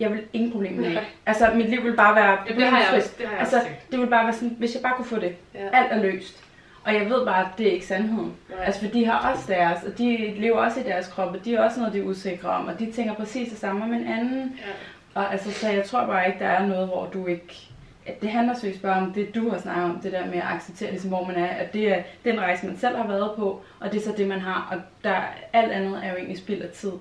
[0.00, 1.00] jeg vil ingen problemer med det.
[1.26, 3.56] Altså, mit liv vil bare være Ja, det har jeg også, det har jeg Altså,
[3.56, 5.34] også det vil bare være sådan, hvis jeg bare kunne få det.
[5.54, 5.68] Ja.
[5.72, 6.44] Alt er løst.
[6.84, 8.32] Og jeg ved bare, at det er ikke sandheden.
[8.50, 8.64] Nej.
[8.64, 11.40] Altså, for de har også deres, og de lever også i deres kroppe.
[11.44, 13.92] De er også noget, de er usikre om, og de tænker præcis det samme om
[13.92, 14.58] en anden.
[14.58, 14.72] Ja.
[15.20, 17.68] Og altså, så jeg tror bare ikke, der er noget, hvor du ikke...
[18.06, 20.44] At det handler seriøst bare om det, du har snakket om, det der med at
[20.54, 23.62] acceptere, ligesom, hvor man er, at det er den rejse, man selv har været på,
[23.80, 25.16] og det er så det, man har, og der,
[25.52, 26.92] alt andet er jo egentlig spild af tid.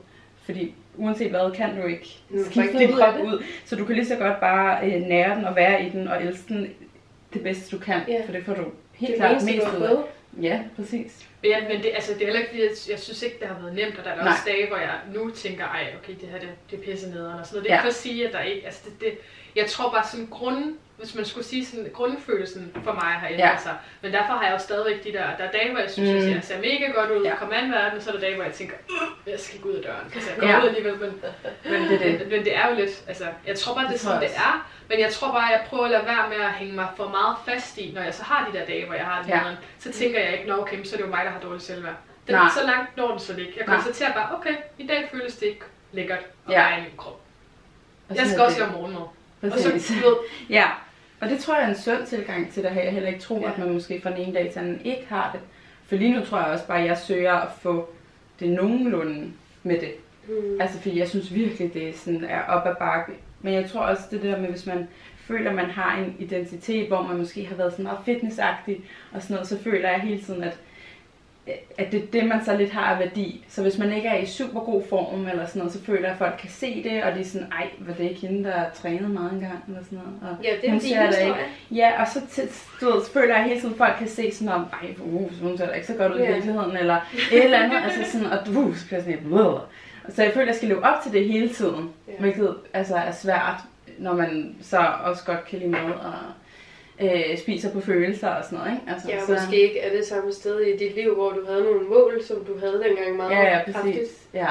[0.45, 3.23] Fordi uanset hvad, kan du ikke skifte ikke din krop det.
[3.23, 3.43] ud.
[3.65, 6.23] Så du kan lige så godt bare øh, nære den og være i den og
[6.23, 6.69] elske den
[7.33, 8.21] det bedste, du kan, Ja.
[8.25, 9.95] for det får du helt det klart mest ud af.
[10.41, 11.25] Ja, præcis.
[11.41, 13.47] Men, ja, men det, altså, det er heller ikke, fordi jeg, jeg synes ikke, det
[13.47, 14.27] har været nemt, og der er Nej.
[14.27, 17.39] også dage, hvor jeg nu tænker, ej, okay, det her, det, det er pisse nederen,
[17.39, 17.63] og sådan noget.
[17.63, 17.79] Det er Ja.
[17.79, 19.11] ikke for at sige, at der ikke, altså det, det,
[19.55, 23.39] jeg tror bare sådan grund, hvis man skulle sige sådan, grundfølelsen for mig har ændret
[23.39, 23.57] Ja.
[23.57, 23.75] sig.
[24.01, 26.29] Men derfor har jeg jo stadigvæk de der, der er dage, hvor jeg synes, Mm.
[26.29, 26.35] mm.
[26.35, 27.35] jeg ser mega godt ud, Ja.
[27.35, 28.75] kommer an verden, og så er der dage, hvor jeg tænker,
[29.25, 30.11] øh, jeg skal gå ud af døren.
[30.15, 30.61] Altså, jeg går Ja.
[30.63, 31.09] ud alligevel, men,
[31.71, 32.19] men, Det er det.
[32.19, 34.37] men, men, det er jo lidt, altså, jeg tror bare, det, er sådan, jeg det
[34.37, 34.69] er.
[34.89, 37.07] Men jeg tror bare, at jeg prøver at lade være med at hænge mig for
[37.09, 39.35] meget fast i, når jeg så har de der dage, hvor jeg har det Ja.
[39.47, 39.55] ja.
[39.79, 41.95] så tænker jeg ikke, nå okay, så er det jo mig, der har dårligt selvværd.
[42.27, 42.49] Den, Nej.
[42.59, 43.53] så langt når den så ikke.
[43.57, 46.77] Jeg konstaterer bare, okay, i dag føles det ikke lækkert at Ja.
[46.77, 47.19] i min krop.
[48.09, 48.67] Og Jeg skal også det.
[48.67, 48.81] lave
[49.49, 49.57] morgenmad.
[49.57, 50.03] Og så, Præcis.
[50.03, 50.15] ved,
[50.57, 50.65] Ja,
[51.21, 52.81] og det tror jeg er en sund tilgang til det her.
[52.83, 53.51] Jeg heller ikke tror, Ja.
[53.51, 55.41] at man måske fra den ene dag til den anden ikke har det.
[55.87, 57.89] For lige nu tror jeg også bare, at jeg søger at få
[58.39, 59.31] det nogenlunde
[59.63, 59.91] med det.
[60.27, 60.61] Mm.
[60.61, 63.11] Altså, fordi jeg synes virkelig, det er sådan er op ad bakke.
[63.41, 66.87] Men jeg tror også, det der med, hvis man føler, at man har en identitet,
[66.87, 68.81] hvor man måske har været sådan meget fitnessagtig
[69.11, 70.57] og sådan noget, så føler jeg hele tiden, at,
[71.77, 73.45] at det er det, man så lidt har af værdi.
[73.49, 76.11] Så hvis man ikke er i super god form eller sådan noget, så føler jeg,
[76.11, 78.51] at folk kan se det, og de er sådan, ej, var det ikke hende, der
[78.51, 80.13] har trænet meget engang, eller sådan noget.
[80.21, 81.27] Og Ja, det er hun da historie.
[81.27, 81.39] ikke.
[81.71, 84.31] Ja, og så, t- du ved, så føler jeg hele tiden, at folk kan se
[84.33, 86.95] sådan om, ej, uh, hun ser da ikke så godt ud i virkeligheden, eller
[87.31, 90.13] et eller andet, altså sådan, og du uh, så bliver sådan lidt.
[90.15, 93.11] Så jeg føler, at jeg skal leve op til det hele tiden, hvilket altså er
[93.11, 93.61] svært,
[93.97, 96.13] når man så også godt kan lide mad og
[97.01, 98.91] øh, spiser på følelser og sådan noget, ikke?
[98.91, 101.63] Altså, Ja, så, måske ikke er det samme sted i dit liv, hvor du havde
[101.63, 103.97] nogle mål, som du havde dengang meget Ja, ja, kraftigt.
[103.97, 104.27] præcis.
[104.33, 104.49] Ja,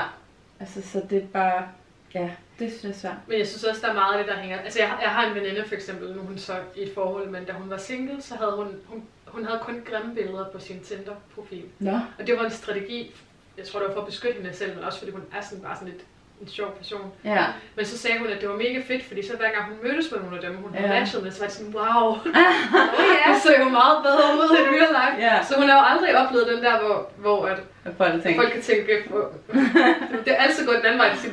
[0.60, 1.68] altså så det er bare,
[2.14, 3.16] ja, det synes jeg er svært.
[3.28, 4.58] Men jeg synes også, der er meget af det, der hænger...
[4.58, 7.44] Altså, jeg, jeg har en veninde for eksempel, nu hun så i et forhold, men
[7.44, 10.80] da hun var single, så havde hun, hun, hun havde kun grimme billeder på sin
[10.80, 11.64] Tinder-profil.
[11.78, 13.14] Nå, Og det var en strategi,
[13.58, 15.62] jeg tror det var for at beskytte hende selv, men også fordi hun er sådan
[15.64, 16.04] bare sådan lidt
[16.40, 17.12] en sjov person.
[17.24, 17.44] ja.
[17.76, 20.10] Men så sagde hun, at det var mega fedt, fordi så hver gang hun mødtes
[20.12, 20.86] med nogle af dem, hun Ja.
[20.88, 22.18] matchet med, så var det sådan, wow, Oh,
[23.26, 23.32] ja.
[23.32, 25.26] det ser jo meget bedre ud i real life.
[25.26, 25.42] Ja.
[25.48, 28.52] Så hun har jo aldrig oplevet den der, hvor, hvor at Og folk tænker, folk
[28.52, 29.32] kan tænke, "Hvor-
[30.24, 31.32] det er altid gået den anden vej til sin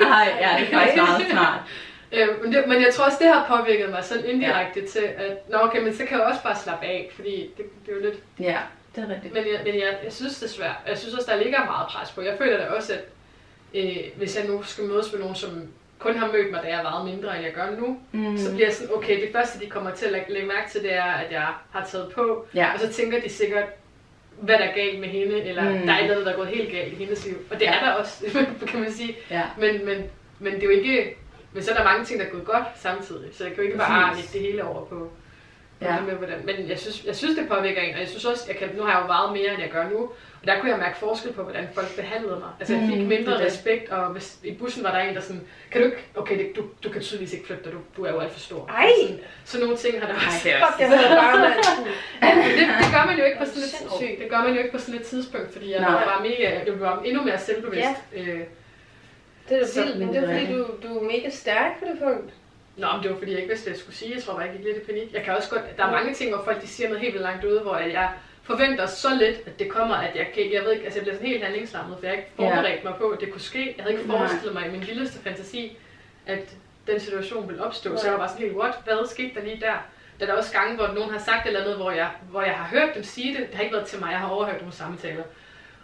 [0.00, 1.60] ej, ja, det er faktisk meget smart.
[2.12, 4.86] Øh, men, det, men jeg tror også, det har påvirket mig sådan indirekte ja.
[4.86, 7.92] til, at nå okay, men så kan jeg også bare slappe af, fordi det, det
[7.92, 8.14] er jo lidt...
[8.40, 8.58] Ja,
[8.96, 9.34] det er rigtigt.
[9.34, 10.76] Men, jeg, men jeg, jeg synes, det er svært.
[10.88, 12.22] Jeg synes også, der ligger meget pres på.
[12.22, 13.00] Jeg føler da også, at
[13.74, 15.50] øh, hvis jeg nu skal mødes med nogen, som
[15.98, 18.36] kun har mødt mig, da jeg er meget mindre, end jeg gør nu, Mm.
[18.38, 20.82] så bliver jeg sådan, okay, det første, de kommer til at lægge, lægge mærke til,
[20.82, 23.64] det er, at jeg har taget på, Ja, og så tænker de sikkert,
[24.40, 25.86] hvad der er galt med hende, eller Mm.
[25.86, 27.34] der er et eller andet, der er gået helt galt i hendes liv.
[27.50, 27.74] Og det Ja.
[27.74, 28.24] er der også,
[28.68, 29.16] kan man sige.
[29.30, 29.42] ja.
[29.58, 30.02] Men, men,
[30.38, 31.16] men det er jo ikke...
[31.52, 33.28] Men så er der mange ting, der er gået godt samtidig.
[33.32, 35.10] Så jeg kan jo ikke bare lægge det hele over på
[35.84, 35.94] Ja.
[35.94, 36.00] ja.
[36.00, 36.38] med, hvordan.
[36.44, 37.94] Men jeg synes, jeg synes, det påvirker en.
[37.94, 39.88] Og jeg synes også, jeg kan, nu har jeg jo vejet mere, end jeg gør
[39.90, 39.98] nu.
[40.42, 42.48] Og der kunne jeg mærke forskel på, hvordan folk behandlede mig.
[42.60, 43.46] Altså jeg fik Mm, mindre er det.
[43.46, 46.56] respekt, og hvis i bussen var der en, der sådan, kan du ikke, okay, det,
[46.56, 48.66] du, du kan tydeligvis ikke flytte dig, du, du er jo alt for stor.
[48.68, 48.88] Ej!
[49.06, 50.40] Sådan, så nogle ting har der Ej, også.
[50.44, 50.88] det er Fuck, jeg
[51.20, 51.40] bare.
[52.22, 54.18] Ja, men det, det, gør man jo ikke på sådan et Sindssygt.
[54.22, 55.90] det gør man jo ikke på sådan et tidspunkt, fordi jeg Nej.
[55.92, 58.00] var bare mega, jeg var endnu mere selvbevidst.
[58.16, 58.40] Øh,
[59.48, 61.70] Det er da Så- vildt, men er det er fordi, du, du er mega stærk
[61.78, 62.34] på det punkt.
[62.76, 64.14] Nå, men det var fordi, jeg ikke vidste, hvad jeg skulle sige.
[64.14, 65.12] Jeg tror bare, jeg gik lidt i panik.
[65.12, 65.62] Jeg kan også godt...
[65.76, 68.12] Der er mange ting, hvor folk de siger noget helt vildt langt ude, hvor jeg
[68.42, 70.54] forventer så lidt, at det kommer, at jeg kan ikke...
[70.54, 72.94] Jeg ved ikke, altså jeg bliver sådan helt handlingslammet, for jeg har ikke forberedt mig
[72.98, 73.74] på, at det kunne ske.
[73.76, 75.76] Jeg havde ikke forestillet mig i min vildeste fantasi,
[76.26, 76.54] at
[76.86, 77.96] den situation ville opstå.
[77.96, 78.74] Så jeg var bare sådan helt, what?
[78.84, 79.74] Hvad skete der lige der?
[80.20, 82.42] Der er der også gange, hvor nogen har sagt et eller andet, hvor jeg, hvor
[82.42, 83.46] jeg har hørt dem sige det.
[83.46, 85.22] Det har ikke været til mig, jeg har overhørt nogle samtaler.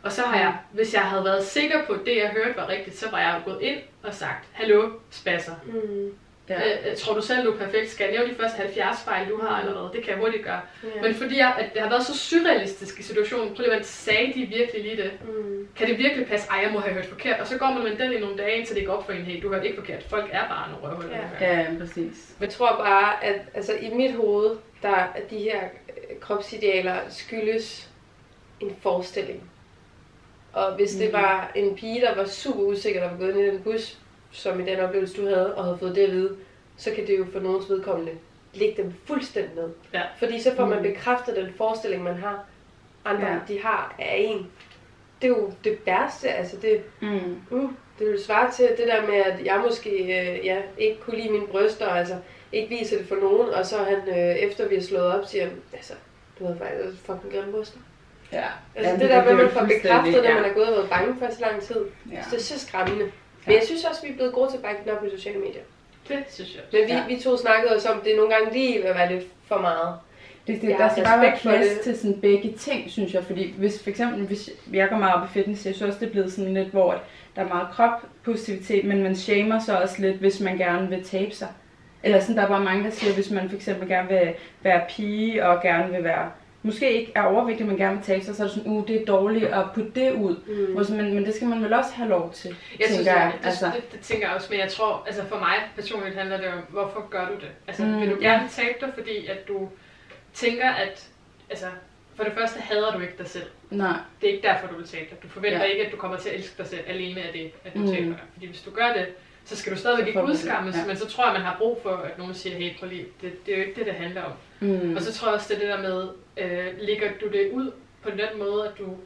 [0.03, 2.69] Og så har jeg, hvis jeg havde været sikker på, at det jeg hørte var
[2.69, 5.55] rigtigt, så var jeg gået ind og sagt, hallo, spasser.
[5.67, 6.15] Mm.
[6.51, 6.91] Ja.
[6.91, 7.91] Øh, tror du selv, du er perfekt?
[7.91, 9.91] Skal jeg nævne de første 70 fejl, du har eller hvad?
[9.97, 10.61] Det kan jeg hurtigt gøre.
[10.97, 11.03] Ja.
[11.03, 14.33] Men fordi jeg, at det har været så surrealistisk i situationen, prøv lige at sagde
[14.35, 15.11] de virkelig lige det?
[15.25, 15.69] Mm.
[15.77, 16.49] Kan det virkelig passe?
[16.51, 17.41] Ej, jeg må have hørt forkert.
[17.41, 19.23] Og så går man med den i nogle dage, indtil det går op for en,
[19.23, 20.03] hey, du hørte ikke forkert.
[20.03, 21.19] Folk er bare nogle røvhuller.
[21.41, 21.61] Ja.
[21.61, 21.67] Ja.
[21.81, 22.35] Præcis.
[22.41, 27.89] Jeg tror bare, at altså, i mit hoved, der er de her øh, kropsidealer skyldes
[28.61, 29.51] en forestilling.
[30.53, 31.13] Og hvis det Mhm.
[31.13, 33.99] var en pige, der var super usikker, der var gået ind i den bus,
[34.31, 36.37] som i den oplevelse, du havde, og havde fået det at vide,
[36.77, 38.13] så kan det jo for nogens vedkommende
[38.55, 39.69] lægge dem fuldstændig ned.
[39.95, 40.03] Ja.
[40.19, 40.89] Fordi så får man Mhm.
[40.93, 42.45] bekræftet den forestilling, man har,
[43.05, 43.39] andre Ja.
[43.49, 44.47] de har af en.
[45.23, 47.09] Det er jo det værste, altså det, Mm.
[47.51, 51.17] Mm, det vil svare til det der med, at jeg måske øh, ja, ikke kunne
[51.17, 52.15] lide mine bryster, altså
[52.53, 55.49] ikke vise det for nogen, og så han, øh, efter vi har slået op, siger,
[55.73, 55.93] altså,
[56.39, 57.79] du havde faktisk fucking grimme bryster.
[58.33, 58.45] Ja.
[58.75, 60.35] Altså Jamen, det der med, at man får bekræftet, når ja.
[60.35, 61.85] man er gået og været bange for så lang tid.
[62.13, 62.23] Ja.
[62.23, 63.13] Så det er så skræmmende.
[63.47, 65.39] Men jeg synes også, vi er blevet gode til at bakke den op i sociale
[65.39, 65.63] medier.
[66.09, 66.63] Det synes jeg.
[66.73, 67.03] Men vi, Ja.
[67.09, 69.95] vi to snakkede også om, at det nogle gange lige vil være lidt for meget.
[70.47, 71.81] Det, det, Jeg der skal bare være plads det.
[71.81, 73.25] til sådan begge ting, synes jeg.
[73.25, 76.07] Fordi hvis for eksempel, hvis jeg går meget op i fitness, jeg synes også, det
[76.07, 77.01] er blevet sådan lidt, hvor
[77.37, 81.35] der er meget kroppositivitet, men man shamer så også lidt, hvis man gerne vil tabe
[81.35, 81.49] sig.
[82.03, 84.83] Eller sådan, der er bare mange, der siger, hvis man for eksempel gerne vil være
[84.89, 86.31] pige og gerne vil være
[86.63, 89.03] måske ikke er overvægtig, men gerne vil tabe sig, så er det sådan, uh, det
[89.03, 90.37] er dårligt at putte det ud.
[90.47, 90.73] Mm.
[90.75, 93.21] Hvor Men, men det skal man vel også have lov til, Jeg synes, tænker jeg,
[93.21, 93.39] jeg.
[93.41, 96.37] det, Altså, det, det, tænker jeg også, men jeg tror, altså for mig personligt handler
[96.37, 97.49] det om, hvorfor gør du det?
[97.67, 98.29] Altså, Mm, vil du ja.
[98.29, 99.69] gerne tabe dig, fordi at du
[100.35, 101.09] tænker, at,
[101.51, 101.67] altså,
[102.17, 103.47] for det første hader du ikke dig selv.
[103.71, 103.97] nej.
[104.21, 105.23] Det er ikke derfor, du vil tabe dig.
[105.23, 105.65] Du forventer Ja.
[105.65, 105.71] ja.
[105.71, 107.87] ikke, at du kommer til at elske dig selv alene af det, at du mm.
[107.87, 108.19] taber dig.
[108.33, 109.07] Fordi hvis du gør det,
[109.45, 110.87] så skal du stadigvæk ikke udskammes, ja.
[110.87, 113.47] men så tror jeg, man har brug for, at nogen siger, hey, prøv lige, det,
[113.47, 114.33] det er jo ikke det, det handler om.
[114.61, 114.97] Mm.
[114.97, 117.73] Og så tror jeg også, det er det der med, øh, lægger du det ud
[118.03, 118.97] på den måde, at du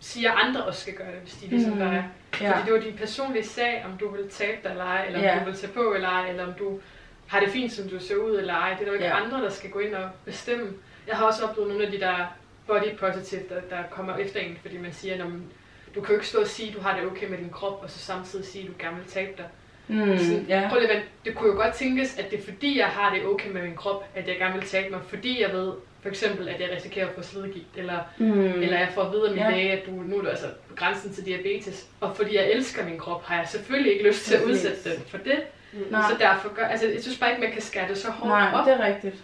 [0.00, 1.78] siger, at andre også skal gøre det, hvis de ligesom Mm.
[1.78, 1.84] mm.
[1.84, 2.04] gør det.
[2.40, 2.50] ja.
[2.52, 5.24] Fordi det var din personlige sag, om du vil tabe dig eller ej, eller om
[5.24, 5.38] Ja.
[5.40, 6.80] du vil tage på eller ej, eller om du
[7.26, 8.70] har det fint, som du ser ud eller ej.
[8.70, 9.24] Det er der jo ikke ja.
[9.24, 10.72] andre, der skal gå ind og bestemme.
[11.06, 12.16] Jeg har også oplevet nogle af de der
[12.66, 15.30] body positive, der, der kommer efter en, fordi man siger, at
[15.94, 17.80] du kan jo ikke stå og sige, at du har det okay med din krop,
[17.82, 19.46] og så samtidig sige, at du gerne vil tabe dig.
[19.88, 20.18] Mm.
[20.18, 20.66] Sådan, ja.
[20.68, 23.24] Prøv lige at det kunne jo godt tænkes, at det er fordi, jeg har det
[23.26, 25.72] okay med min krop, at jeg gerne vil tabe mig, fordi jeg ved,
[26.02, 28.26] for eksempel, at jeg risikerer at få slidgigt, eller Mm.
[28.26, 28.62] Mm.
[28.62, 29.50] Eller jeg får at vide af min ja.
[29.50, 31.86] læge, at du, nu er du altså på grænsen til diabetes.
[32.00, 35.02] Og fordi jeg elsker min krop, har jeg selvfølgelig ikke lyst til at udsætte den
[35.06, 35.38] for det.
[35.90, 36.02] Nej.
[36.10, 38.50] Så derfor gør, altså jeg synes bare ikke, man kan skære det så hårdt Nej,
[38.54, 38.66] op.
[38.66, 39.14] det er rigtigt.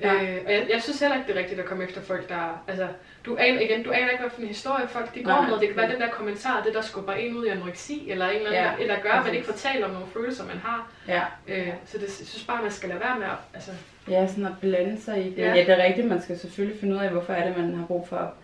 [0.00, 0.14] Ja.
[0.14, 2.64] Øh, og jeg, jeg, synes heller ikke, det er rigtigt at komme efter folk, der...
[2.68, 2.88] Altså,
[3.26, 5.50] du aner, igen, du aner ikke, hvad for en historie folk de går Nej.
[5.50, 5.58] med.
[5.58, 8.36] Det kan være den der kommentar, det der skubber en ud i anoreksi, eller en
[8.36, 10.90] eller anden, Ja, eller gør, at man ikke talt om nogle følelser, man har.
[11.08, 11.22] Ja.
[11.48, 13.38] Øh, så det, jeg synes bare, man skal lade være med at...
[13.54, 13.70] Altså,
[14.08, 15.38] Ja, sådan at blande sig i det.
[15.38, 15.54] Ja.
[15.54, 16.06] ja, det er rigtigt.
[16.06, 18.34] Man skal selvfølgelig finde ud af, hvorfor er det, man har brug for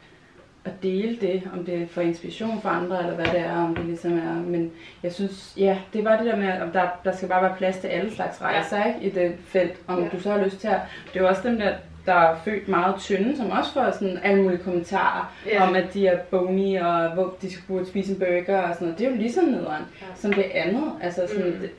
[0.64, 1.42] at, dele det.
[1.52, 4.34] Om det er for inspiration for andre, eller hvad det er, om det ligesom er.
[4.34, 4.70] Men
[5.02, 7.78] jeg synes, ja, det var det der med, at der, der skal bare være plads
[7.78, 8.84] til alle slags rejser ja.
[8.94, 9.72] ikke, i det felt.
[9.86, 10.08] Om Ja.
[10.08, 10.80] du så har lyst til at...
[11.12, 11.72] Det er jo også dem der,
[12.06, 15.68] der er født meget tynde, som også får sådan alle mulige kommentarer Ja.
[15.68, 18.86] om, at de er bony, og hvor de skulle burde spise en burger og sådan
[18.86, 18.98] noget.
[18.98, 20.06] Det er jo lige så nederen Ja.
[20.14, 20.92] som det andet.
[21.02, 21.58] Altså sådan, Mm.
[21.60, 21.70] det,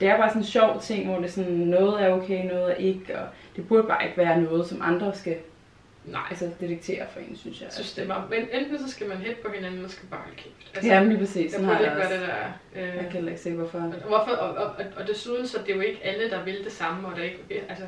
[0.00, 2.74] det er bare sådan en sjov ting, hvor det sådan, noget er okay, noget er
[2.74, 5.34] ikke, og det burde bare ikke være noget, som andre skal
[6.12, 7.64] nej, altså, detektere for en, synes jeg.
[7.66, 8.30] jeg synes, det er meget.
[8.30, 10.54] Men enten så skal man hætte på hinanden, eller skal bare holde kæft.
[10.74, 11.52] Altså, Ja, men lige præcis.
[11.52, 12.36] Jeg burde ikke være det der...
[12.82, 13.78] Øh, Jeg kan heller ikke se, hvorfor.
[13.78, 16.72] Hvorfor, og, og, og, og desuden så er det jo ikke alle, der vil det
[16.72, 17.84] samme, og der ikke, altså,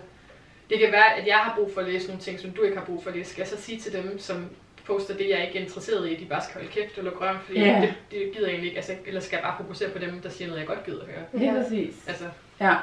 [0.71, 2.77] det kan være, at jeg har brug for at læse nogle ting, som du ikke
[2.77, 3.31] har brug for at læse.
[3.31, 4.47] Skal jeg så sige til dem, som
[4.87, 7.11] poster det, jeg er ikke er interesseret i, at de bare skal holde kæft eller
[7.11, 7.81] grøn, fordi Ja.
[7.81, 8.77] det, det, gider jeg egentlig ikke.
[8.77, 11.09] Altså, eller skal jeg bare fokusere på dem, der siger noget, jeg godt gider at
[11.09, 11.45] høre.
[11.55, 11.63] Ja.
[11.63, 11.95] præcis.
[12.09, 12.25] Altså,
[12.61, 12.77] Ja,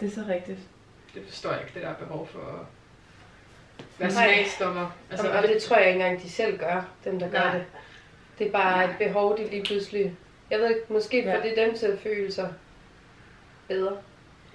[0.00, 0.58] det er så rigtigt.
[1.14, 2.66] det forstår jeg ikke, det der er behov for
[3.98, 4.96] være smagsdommer.
[5.10, 7.52] Altså, Altså, og det tror jeg ikke engang, de selv gør, dem der gør Nej.
[7.54, 7.64] det.
[8.38, 8.84] Det er bare Nej.
[8.84, 10.16] et behov, de lige pludselig...
[10.50, 11.40] Jeg ved ikke, måske for Ja.
[11.42, 12.48] det er dem til at føle sig
[13.68, 13.96] bedre.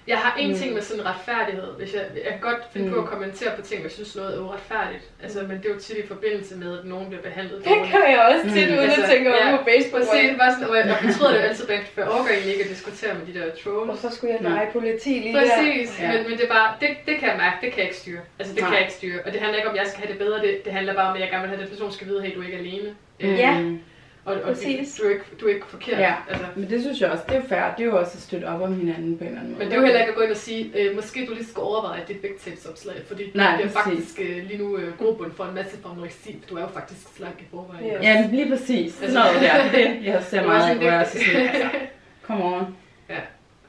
[0.08, 0.58] Jeg har en Mm.
[0.62, 1.70] ting med sådan retfærdighed.
[1.80, 2.94] Hvis jeg, jeg kan godt finde mm.
[2.94, 3.06] på Mm.
[3.06, 5.04] at kommentere på ting, hvis jeg synes noget er uretfærdigt.
[5.24, 8.04] Altså, men det er jo tit i forbindelse med, at nogen bliver behandlet Det kan
[8.14, 8.74] jeg også tit, Mm.
[8.76, 10.02] uden Altså, at tænke over ja, på Facebook.
[10.04, 12.72] Præcis, bare sådan, og jeg, fortryder det altid bagefter, for jeg overgår egentlig ikke at
[12.76, 13.86] diskutere med de der trolls.
[13.92, 14.52] Hvorfor skulle jeg Nej.
[14.58, 15.40] lege politi lige der?
[15.42, 16.08] Præcis, Ja.
[16.14, 18.22] men, men det er bare, det, det kan jeg mærke, det kan jeg ikke styre.
[18.40, 18.70] Altså det Nej.
[18.70, 20.38] kan jeg ikke styre, og det handler ikke om, at jeg skal have det bedre,
[20.46, 22.20] det, det handler bare om, at jeg gerne vil have, at den person skal vide,
[22.24, 22.90] hey, du er ikke alene.
[23.24, 23.54] Øh, Ja.
[23.60, 23.80] Mm.
[24.26, 24.96] Og, og præcis.
[24.96, 26.00] Du, er ikke, du er ikke forkert.
[26.00, 26.14] Ja.
[26.30, 26.46] Altså.
[26.56, 27.74] Men det synes jeg også, det er fair.
[27.78, 29.60] Det er jo også at støtte op om hinanden på en eller anden måde.
[29.60, 31.46] Men det er jo heller ikke at gå ind og sige, øh, måske du lige
[31.46, 33.84] skal overveje dit vægttabsopslag, fordi Nej, det er præcis.
[33.84, 36.68] faktisk øh, lige nu øh, grobund for en masse for anoreksi, for du er jo
[36.68, 37.86] faktisk slank i forvejen.
[37.86, 38.02] Ja.
[38.02, 39.02] Ja, men lige præcis.
[39.02, 39.72] Altså- noget der.
[39.72, 41.70] Det, jeg ser Det meget af, hvor jeg er lidt- så sådan, altså,
[42.28, 42.76] come on.
[43.10, 43.20] Ja.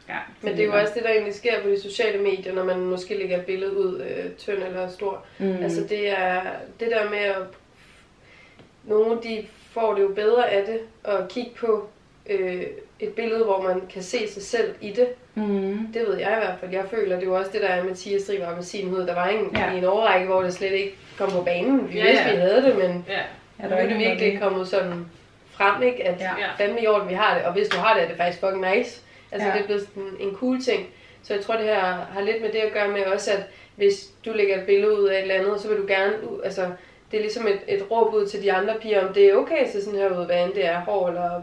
[0.08, 2.64] ja Men det er jo også det, der egentlig sker på de sociale medier, når
[2.64, 5.24] man måske lægger et billede ud, øh, tynd eller stor.
[5.38, 5.56] Mm.
[5.62, 6.40] Altså det er
[6.80, 7.36] det der med at...
[8.84, 9.44] Nogle de
[9.80, 10.80] får det jo bedre af det,
[11.12, 11.88] at kigge på
[12.30, 12.62] øh,
[13.00, 15.08] et billede, hvor man kan se sig selv i det.
[15.34, 15.78] mm.
[15.94, 16.72] Det ved jeg i hvert fald.
[16.72, 18.98] Jeg føler, det var også det, der er med Tia Striber med sin hud.
[19.06, 19.72] Der var en, Ja.
[19.74, 21.92] i en overrække, hvor det slet ikke kom på banen.
[21.92, 22.34] Vi Ja, vidste, ja.
[22.34, 23.12] vi havde det, men Ja,
[23.58, 25.06] Ja, nu der er er det virkelig noget kommet sådan
[25.50, 26.04] frem, ikke?
[26.06, 26.30] At Ja.
[26.58, 27.44] fandme i orden, vi har det.
[27.46, 29.00] Og hvis du har det, er det faktisk fucking nice.
[29.32, 29.54] Altså, Ja.
[29.54, 30.86] det er blevet sådan en cool ting.
[31.22, 31.80] Så jeg tror, det her
[32.12, 33.42] har lidt med det at gøre med også, at
[33.76, 36.12] hvis du lægger et billede ud af et eller andet, så vil du gerne,
[36.44, 36.66] altså,
[37.10, 39.56] det er ligesom et, et råb ud til de andre piger, om det er okay
[39.56, 41.42] at se sådan her ud, hvad end det er hår eller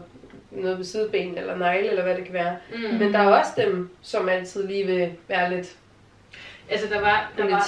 [0.50, 2.56] noget på sideben eller negle, eller hvad det kan være.
[2.74, 2.98] Mm.
[2.98, 5.76] Men der er også dem, som altid lige vil være lidt
[6.70, 7.66] Altså der var, der var,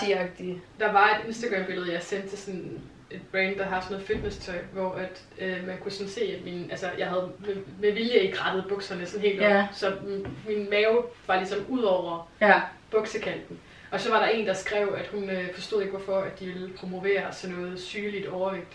[0.80, 2.80] der var et Instagram-billede, jeg sendte til sådan
[3.10, 6.44] et brand, der har sådan noget fitness-tøj, hvor at, øh, man kunne sådan se, at
[6.44, 9.66] min, altså, jeg havde med, med vilje ikke rettet bukserne sådan helt op, Ja.
[9.72, 12.60] så min, min mave var ligesom ud over Ja.
[12.90, 13.58] buksekanten.
[13.90, 16.46] Og så var der en, der skrev, at hun øh, forstod ikke, hvorfor at de
[16.46, 18.72] ville promovere sådan noget sygeligt overvægt.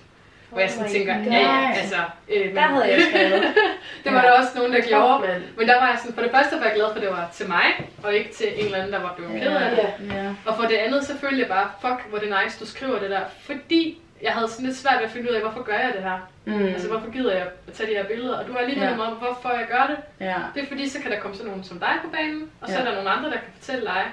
[0.50, 1.24] Hvor jeg sådan Oh tænker, God.
[1.26, 1.95] ja, ja, altså...
[2.30, 3.43] Øh, men- Der havde jeg skrevet.
[4.04, 5.28] det var der også nogen, der gjorde.
[5.28, 5.43] Mand.
[5.58, 7.30] Men der var jeg sådan, for det første var jeg glad for, at det var
[7.34, 7.65] til mig,
[8.04, 10.13] og ikke til en eller anden, der var blevet ked af det.
[10.15, 10.24] Ja.
[10.24, 10.30] ja.
[10.45, 13.10] Og for det andet, så følte jeg bare, fuck, hvor det nice, du skriver det
[13.10, 13.21] der.
[13.39, 16.04] Fordi jeg havde sådan lidt svært ved at finde ud af, hvorfor gør jeg det
[16.04, 16.19] her?
[16.45, 16.65] Mm.
[16.65, 18.38] Altså, hvorfor gider jeg at tage de her billeder?
[18.39, 18.86] Og du har lige Ja.
[18.86, 19.00] ja.
[19.08, 19.97] om, hvorfor jeg gør det.
[20.28, 20.36] ja.
[20.56, 22.74] Det er fordi, så kan der komme sådan nogen som dig på banen, og så
[22.74, 22.80] Ja.
[22.82, 24.04] er der nogle andre, der kan fortælle dig,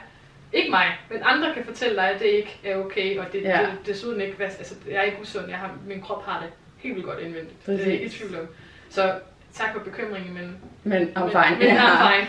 [0.52, 3.60] ikke mig, men andre kan fortælle dig, at det ikke er okay, og det, Ja.
[3.60, 3.66] ja.
[3.66, 6.94] det desuden ikke, altså, jeg er ikke usund, jeg har, min krop har det helt
[6.94, 7.66] vildt godt indvendigt.
[7.66, 8.20] Det er jeg ikke i Præcis.
[8.20, 8.46] tvivl om.
[8.90, 9.14] Så
[9.54, 11.58] tak for bekymringen, men Men om men, fine.
[11.58, 12.28] men I'm fine.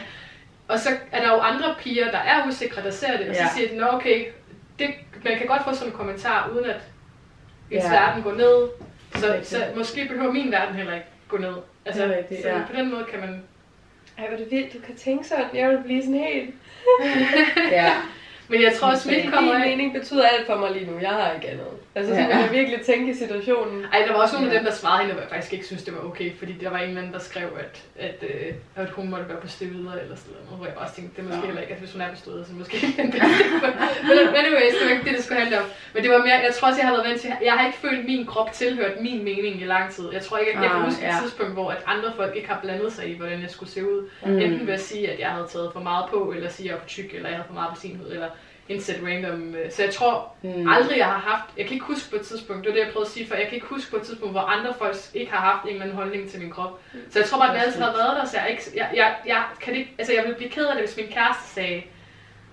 [0.68, 3.42] Og så er der jo andre piger, der er usikre, der ser det, og så
[3.42, 3.48] Ja.
[3.56, 4.26] siger de, nå okay,
[4.80, 4.90] det,
[5.24, 6.82] man kan godt få sådan en kommentar, uden at
[7.72, 7.92] ens Ja.
[7.92, 8.70] verden går ned.
[9.16, 11.54] Så, så måske behøver min verden heller ikke gå ned.
[11.86, 12.62] Altså, Det er rigtigt, så ja.
[12.72, 13.44] på den måde kan man...
[14.18, 15.46] Ej, hvor er det vildt, du kan tænke sådan.
[15.54, 16.56] Jeg vil blive sådan helt...
[17.72, 17.94] Ja.
[18.48, 19.60] Men jeg tror også, Min mit kommer af...
[19.60, 21.00] mening betyder alt for mig lige nu.
[21.00, 21.68] Jeg har ikke andet.
[21.96, 22.28] Altså, så Ja.
[22.32, 23.86] kan jeg virkelig tænke i situationen.
[23.94, 25.84] Ej, der var også nogle af dem, der svarede hende, hvor jeg faktisk ikke synes,
[25.84, 28.90] det var okay, fordi der var en eller anden, der skrev, at, at, øh, at
[28.90, 31.40] hun måtte være på videre eller sådan noget, hvor jeg bare tænkte, det er måske
[31.40, 31.46] Ja.
[31.46, 33.44] heller ikke, at hvis hun er på stødet, så måske ikke den bedste.
[34.08, 35.66] Men anyways, det var ikke det, det skulle handle om.
[35.94, 37.78] Men det var mere, jeg tror også, jeg har været vant til, jeg har ikke
[37.78, 40.06] følt, at min krop tilhørt min mening i lang tid.
[40.14, 41.18] Jeg tror ikke, at jeg kan Ah, huske et ja.
[41.22, 44.10] tidspunkt, hvor at andre folk ikke har blandet sig i, hvordan jeg skulle se ud.
[44.26, 44.40] Mm.
[44.40, 46.74] Enten ved at sige, at jeg havde taget for meget på, eller sige, at jeg
[46.76, 48.30] var for tyk, eller jeg havde for meget på sin hud, eller
[48.70, 49.56] indsætte random.
[49.56, 50.70] øh, Så jeg tror, Mm.
[50.70, 52.94] Aldrig jeg har haft, jeg kan ikke huske på et tidspunkt, det var det jeg
[52.94, 55.32] prøvede at sige før, jeg kan ikke huske på et tidspunkt, hvor andre folk ikke
[55.32, 56.82] har haft en eller anden holdning til min krop.
[57.10, 59.16] Så jeg tror bare, at det altid har været der, så jeg, ikke, jeg, jeg,
[59.26, 61.84] jeg, kan det ikke, altså jeg ville blive ked af det, hvis min kæreste sagde,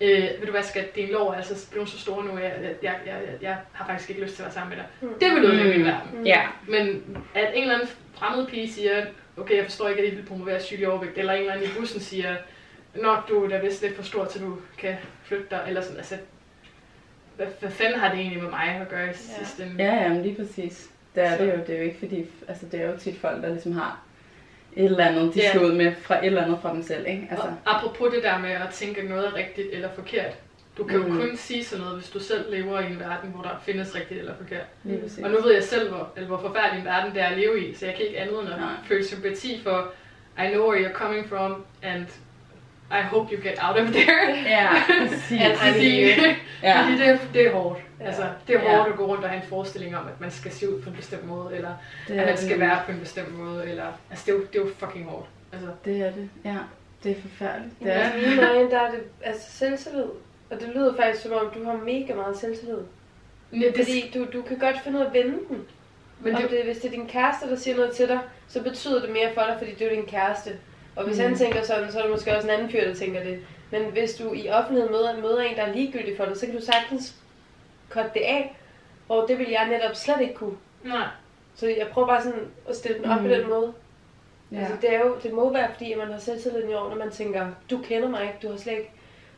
[0.00, 2.74] øh, ved du hvad, skal dine lår er altså blevet så store nu, jeg, jeg,
[2.82, 4.86] jeg, jeg, jeg, har faktisk ikke lyst til at være sammen med dig.
[5.08, 5.18] Mm.
[5.20, 5.76] Det ville ødelægge Mm.
[5.78, 6.26] min verden.
[6.26, 6.42] Ja.
[6.68, 9.04] Men at en eller anden fremmed pige siger,
[9.36, 11.78] okay, jeg forstår ikke, at I vil promovere sygelig overvægt, eller en eller anden i
[11.78, 12.36] bussen siger,
[13.02, 15.96] Nå, du er da vist lidt for stor, til du kan flytte dig, eller sådan,
[15.96, 16.16] altså,
[17.36, 19.12] hvad, hvad fanden har det egentlig med mig at gøre i Ja.
[19.12, 19.84] sidste ende?
[19.84, 20.90] Ja, ja, men lige præcis.
[21.14, 21.58] Det er Så- det jo.
[21.66, 24.00] Det er jo ikke fordi, altså det er jo tit folk, der ligesom har
[24.76, 25.48] et eller andet, de Ja.
[25.48, 27.28] skal ud med fra et eller andet fra dem selv, ikke?
[27.30, 30.34] Altså, Og apropos det der med at tænke, at noget er rigtigt eller forkert.
[30.78, 31.16] Du kan jo Mm.
[31.18, 34.20] kun sige sådan noget, hvis du selv lever i en verden, hvor der findes rigtigt
[34.20, 34.66] eller forkert.
[34.84, 35.24] lige præcis.
[35.24, 37.68] Og nu ved jeg selv, hvor, eller hvor forfærdelig en verden det er at leve
[37.68, 38.70] i, så jeg kan ikke andet end at Nej.
[38.88, 39.92] føle sympati for,
[40.44, 42.06] I know where you're coming from, and
[42.90, 44.42] I hope you get out of there.
[44.46, 44.68] Ja,
[45.08, 45.40] præcis.
[45.58, 46.06] Fordi,
[46.62, 46.82] ja.
[46.82, 47.78] fordi det, er, det er hårdt.
[48.00, 48.04] Ja.
[48.06, 48.76] Altså, det er Ja.
[48.76, 50.90] hårdt at gå rundt og have en forestilling om, at man skal se ud på
[50.90, 51.70] en bestemt måde, eller
[52.08, 52.60] det at man skal det.
[52.60, 53.84] være på en bestemt måde, eller...
[54.10, 55.26] Altså, det er jo, det er jo fucking hårdt.
[55.52, 56.56] Altså, Det er det, ja.
[57.04, 57.78] Det er forfærdeligt.
[57.80, 57.92] Det Ja.
[57.92, 60.04] er I mine der er det altså selvtillid.
[60.50, 62.76] Og det lyder faktisk som om, du har mega meget selvtillid.
[62.76, 65.58] det, det, Fordi du, du kan godt finde ud af at vende den.
[66.20, 68.18] men det, det, hvis det er din kæreste, der siger noget til dig,
[68.48, 70.50] så betyder det mere for dig, fordi det er din kæreste.
[70.96, 71.22] Og hvis Mm.
[71.24, 73.46] han tænker sådan, så er der måske også en anden fyr, der tænker det.
[73.70, 76.54] Men hvis du i offentlighed møder, møder en, der er ligegyldig for dig, så kan
[76.54, 77.14] du sagtens
[77.90, 78.56] cutte det af.
[79.08, 80.56] Og det vil jeg netop slet ikke kunne.
[80.84, 81.06] nej.
[81.54, 83.28] Så jeg prøver bare sådan at stille den op Mm.
[83.28, 83.72] på den måde.
[84.52, 84.58] Ja.
[84.58, 87.10] Altså, det, er jo, det må være, fordi man har selvtilliden i år, når man
[87.10, 88.90] tænker, du kender mig ikke, du har slet ikke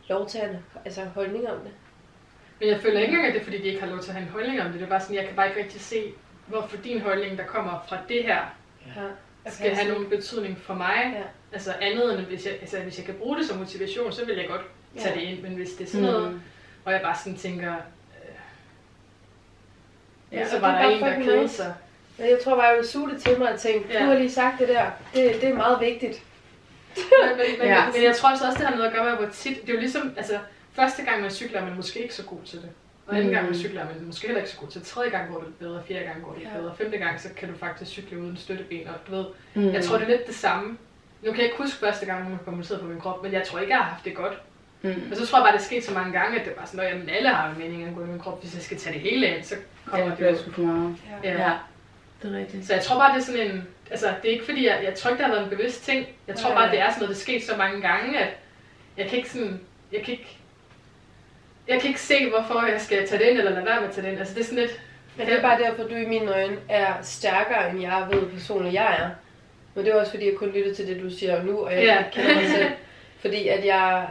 [0.09, 1.71] lov til at have altså, holdning om det.
[2.61, 4.15] Men jeg føler ikke engang, at det er, fordi de ikke har lov til at
[4.15, 4.75] have en holdning om det.
[4.75, 6.13] Det er bare sådan, jeg kan bare ikke rigtig se,
[6.47, 8.39] hvorfor din holdning, der kommer fra det her,
[8.97, 9.03] Ja.
[9.47, 11.13] Skal have nogen betydning for mig.
[11.17, 11.23] Ja.
[11.53, 14.37] Altså andet end, hvis jeg, altså, hvis jeg kan bruge det som motivation, så vil
[14.37, 14.61] jeg godt
[14.99, 15.21] tage Ja.
[15.21, 15.43] det ind.
[15.43, 16.41] Men hvis det er sådan noget, Mm.
[16.83, 17.75] hvor jeg bare sådan tænker,
[20.33, 21.75] Ja, ja, så var er der en, der kedede sig.
[22.19, 24.01] Jeg tror bare, jeg vil suge det til mig og tænke, Ja.
[24.01, 24.91] du har lige sagt det der.
[25.15, 26.23] Det, det er meget vigtigt.
[26.97, 27.75] Men, men, men, Ja.
[27.75, 27.91] ja.
[27.93, 29.81] men jeg tror også, det har noget at gøre med, hvor tit, det er jo
[29.81, 30.39] ligesom, altså,
[30.73, 32.71] første gang man cykler, er man måske ikke så god til det.
[33.09, 33.35] Og anden Mm.
[33.35, 34.83] gang man cykler, er man måske heller ikke så god til.
[34.85, 36.61] Tredje gang går det lidt bedre, fjerde gang går det lidt Ja.
[36.61, 36.75] bedre.
[36.77, 39.73] Femte gang, så kan du faktisk cykle uden støtteben, og du ved, Mm.
[39.73, 40.79] Jeg tror, det er lidt det samme.
[41.23, 43.59] Nu kan jeg ikke huske første gang, har kommenteret på min krop, men jeg tror
[43.59, 44.33] ikke, jeg har haft det godt.
[44.83, 44.95] Mm.
[45.11, 46.81] Og så tror jeg bare, det er sket så mange gange, at det var sådan,
[46.87, 48.41] at jamen, alle har en mening angående min krop.
[48.43, 49.55] Hvis jeg skal tage det hele ind, så
[49.87, 50.63] kommer Ja, det det jo.
[50.67, 50.97] meget.
[51.25, 51.31] Ja.
[51.33, 51.53] Ja,
[52.23, 52.67] det er rigtigt.
[52.67, 53.67] Så jeg tror bare, det er sådan en...
[53.91, 56.07] Altså, det er ikke fordi, jeg, jeg tror ikke, det har været en bevidst ting.
[56.29, 56.59] Jeg tror Nej.
[56.63, 58.29] bare, det er sådan noget, det er sket så mange gange, at
[58.97, 59.61] jeg kan ikke sådan...
[59.93, 60.38] Jeg kan ikke...
[61.69, 63.95] Jeg kan ikke se, hvorfor jeg skal tage det ind, eller lade være med at
[63.95, 64.19] tage det ind.
[64.19, 64.81] Altså, det er sådan lidt...
[65.17, 68.75] Men det er bare derfor, du i mine øjne er stærkere, end jeg ved personligt,
[68.75, 69.09] jeg er.
[69.75, 71.83] Men det er også fordi, jeg kun lytter til det, du siger nu, og jeg
[71.83, 72.05] Ja.
[72.13, 72.67] kender mig selv.
[73.23, 74.07] Fordi at jeg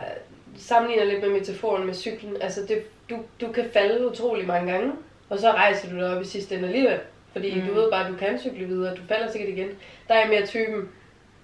[0.58, 2.42] sammenligner lidt med metaforen med cyklen.
[2.42, 4.92] Altså, det, du, du kan falde utrolig mange gange,
[5.30, 7.00] og så rejser du dig op i sidste ende alligevel.
[7.32, 7.68] Fordi mm.
[7.68, 9.68] du ved bare, at du kan cykle videre, du falder sikkert igen.
[10.08, 10.90] Der er jeg mere typen,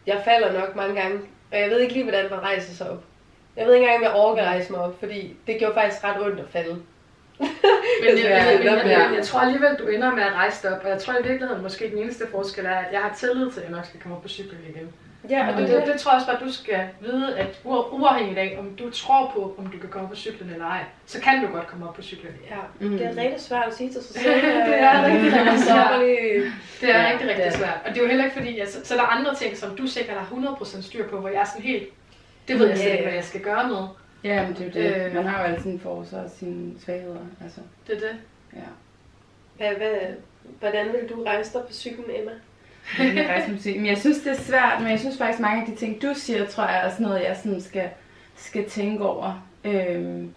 [0.07, 1.19] jeg falder nok mange gange,
[1.51, 3.03] og jeg ved ikke lige, hvordan man rejser sig op.
[3.57, 6.03] Jeg ved ikke engang, om jeg overgår at rejse mig op, fordi det gjorde faktisk
[6.03, 6.81] ret ondt at falde.
[7.39, 7.49] Men
[8.01, 10.83] jeg, jeg, jeg, jeg, jeg, jeg tror alligevel, du ender med at rejse dig op.
[10.83, 13.59] Og jeg tror i virkeligheden, måske den eneste forskel er, at jeg har tillid til,
[13.59, 14.89] at jeg nok skal komme op på cyklen igen.
[15.29, 18.39] Ja, Og det, det, det tror jeg også bare, du skal vide, at uaf- uafhængigt
[18.39, 21.41] af, om du tror på, om du kan komme på cyklen eller ej, så kan
[21.41, 22.31] du godt komme op på cyklen.
[22.49, 22.55] Ja,
[22.87, 22.97] Mm.
[22.97, 24.33] det er rigtig svært at sige til sig selv.
[24.41, 25.91] Det er rigtig, rigtig Så svært.
[25.91, 25.99] er
[26.81, 27.77] det er rigtig, rigtig er- svært.
[27.85, 29.87] Og det er jo heller ikke fordi, altså, så er der andre ting, som du
[29.87, 31.83] sikkert har 100% styr på, hvor jeg er sådan helt,
[32.47, 33.87] det ved jeg slet ikke, hvad jeg skal gøre med.
[34.23, 35.05] Ja, men det er jo det.
[35.05, 35.15] Øh.
[35.15, 37.19] Man har jo altid sine forser og sine svagheder.
[37.43, 38.15] Altså, Det er det.
[38.53, 38.59] ja.
[39.57, 39.97] Hvad, hvad,
[40.59, 42.31] hvordan vil du rejse dig på cyklen, Emma?
[43.65, 46.13] Men jeg synes, det er svært, men jeg synes faktisk, mange af de ting, du
[46.15, 47.89] siger, tror jeg er også noget, jeg sådan skal,
[48.35, 49.47] skal tænke over.
[49.63, 50.33] Øhm,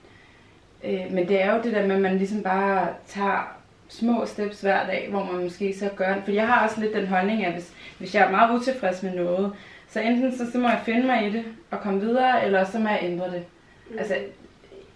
[0.85, 3.57] Øh, men det er jo det der med, at man ligesom bare tager
[3.89, 7.07] små steps hver dag, hvor man måske så gør For jeg har også lidt den
[7.07, 9.53] holdning, at hvis, hvis jeg er meget utilfreds med noget,
[9.97, 12.79] så enten så, så må jeg finde mig i det og komme videre, eller så
[12.79, 13.45] må jeg ændre det.
[13.91, 13.99] Mm.
[13.99, 14.15] Altså,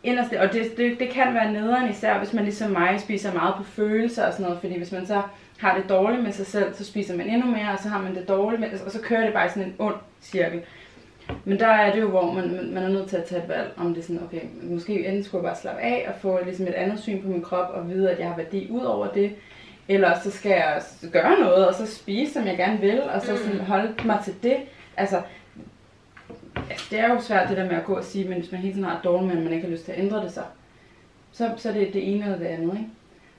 [0.03, 3.55] inderst, og det, det, det kan være nederen især, hvis man ligesom mig spiser meget
[3.57, 5.23] på følelser og sådan noget, fordi hvis man så
[5.59, 8.15] har det dårligt med sig selv, så spiser man endnu mere, og så har man
[8.15, 10.61] det dårligt med, og så kører det bare i sådan en ond cirkel.
[11.45, 13.73] Men der er det jo, hvor man, man er nødt til at tage et valg,
[13.77, 16.67] om det er sådan, okay, måske enten skulle jeg bare slappe af og få ligesom
[16.67, 19.33] et andet syn på min krop, og vide, at jeg har værdi ud over det,
[19.89, 20.83] eller så skal jeg
[21.13, 23.65] gøre noget, og så spise, som jeg gerne vil, og så sådan mm.
[23.65, 24.57] holde mig til det.
[24.97, 25.23] Altså,
[26.91, 28.75] det er jo svært det der med at gå og sige, men hvis man hele
[28.75, 30.43] tiden har et dårligt, men man ikke har lyst til at ændre det, så,
[31.33, 32.75] så, så er det det ene eller det andet.
[32.75, 32.89] Ikke?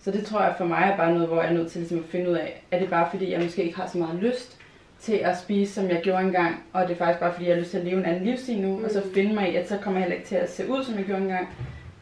[0.02, 2.00] Så det tror jeg for mig er bare noget, hvor jeg er nødt til ligesom
[2.00, 4.58] at finde ud af, er det bare fordi, jeg måske ikke har så meget lyst
[5.00, 7.60] til at spise, som jeg gjorde engang, og det er faktisk bare fordi, jeg har
[7.60, 8.84] lyst til at leve en anden livsstil nu, mm.
[8.84, 9.14] og så mm.
[9.14, 11.06] finde mig i, at så kommer jeg heller ikke til at se ud, som jeg
[11.06, 11.50] gjorde engang.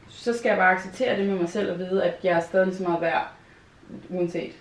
[0.09, 2.75] Så skal jeg bare acceptere det med mig selv og vide, at jeg er stadig
[2.75, 3.31] så meget værd,
[4.09, 4.51] uanset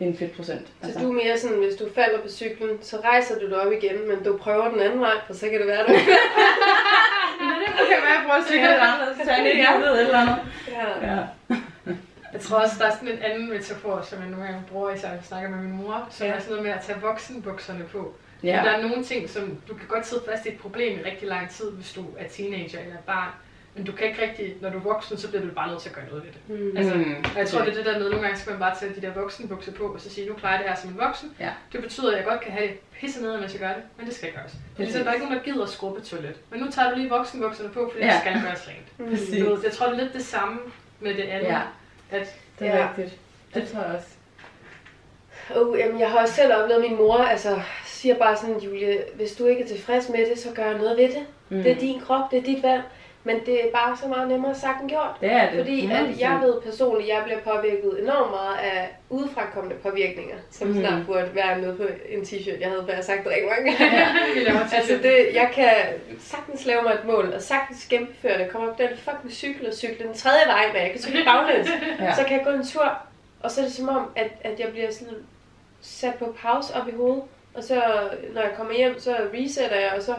[0.00, 0.66] en fedtprocent.
[0.82, 0.98] Altså.
[0.98, 3.72] Så du er mere sådan, hvis du falder på cyklen, så rejser du dig op
[3.72, 5.92] igen, men du prøver den anden vej, for så kan det være, der
[7.78, 10.38] det kan være, at jeg prøver at cykle et andet, så jeg lidt eller andet.
[10.68, 11.14] Ja.
[11.14, 11.24] ja.
[12.32, 15.08] Jeg tror også, der er sådan en anden metafor, som jeg nogle gange bruger, især
[15.08, 16.32] når jeg snakker med min mor, som ja.
[16.32, 18.14] er sådan noget med at tage voksenbukserne på.
[18.42, 18.62] Ja.
[18.64, 21.28] Der er nogle ting, som du kan godt sidde fast i et problem i rigtig
[21.28, 23.30] lang tid, hvis du er teenager eller barn.
[23.76, 25.88] Men du kan ikke rigtig, når du er voksen, så bliver du bare nødt til
[25.88, 26.60] at gøre noget ved det.
[26.60, 26.76] Mm.
[26.76, 27.24] Altså, mm.
[27.34, 29.00] og jeg tror, det er det der med, nogle gange skal man bare tage de
[29.00, 31.34] der voksenbukser på, og så sige, nu klarer jeg det her som en voksen.
[31.40, 31.50] Ja.
[31.72, 34.06] Det betyder, at jeg godt kan have det pisse ned, mens jeg gør det, men
[34.06, 34.52] det skal gøres.
[34.52, 36.34] Det er ligesom, der er ikke nogen, der gider at skrubbe toilet.
[36.50, 38.12] Men nu tager du lige voksenbukserne på, fordi ja.
[38.12, 38.98] det skal gøres rent.
[38.98, 39.62] Mm.
[39.64, 40.58] jeg tror, det er lidt det samme
[41.00, 41.48] med det andet.
[41.48, 41.60] Ja.
[42.10, 42.88] At, det er ja.
[42.88, 43.20] rigtigt.
[43.54, 44.08] Det tror jeg også.
[45.56, 49.04] Oh, jamen, jeg har også selv oplevet, at min mor altså, siger bare sådan, Julie,
[49.14, 51.26] hvis du ikke er tilfreds med det, så gør noget ved det.
[51.48, 51.62] Mm.
[51.62, 52.82] Det er din krop, det er dit valg.
[53.26, 55.16] Men det er bare så meget nemmere sagt end gjort.
[55.20, 55.58] Det er det.
[55.58, 60.68] Fordi at jeg ved personligt, at jeg bliver påvirket enormt meget af udefrakommende påvirkninger, som
[60.68, 60.74] mm.
[60.74, 63.98] snart burde være noget på en t-shirt, jeg havde, har sagt det rigtig mange gange.
[64.36, 65.70] Ja, altså det, jeg kan
[66.20, 69.74] sagtens lave mig et mål, og sagtens gennemføre det, komme op den fucking cykel og
[69.74, 71.68] cykle den tredje vej, men jeg kan cykle baglæns.
[72.00, 72.14] ja.
[72.14, 72.98] Så kan jeg gå en tur,
[73.40, 75.14] og så er det som om, at, at jeg bliver sådan
[75.80, 77.22] sat på pause op i hovedet.
[77.54, 77.82] Og så,
[78.34, 80.14] når jeg kommer hjem, så resetter jeg, og så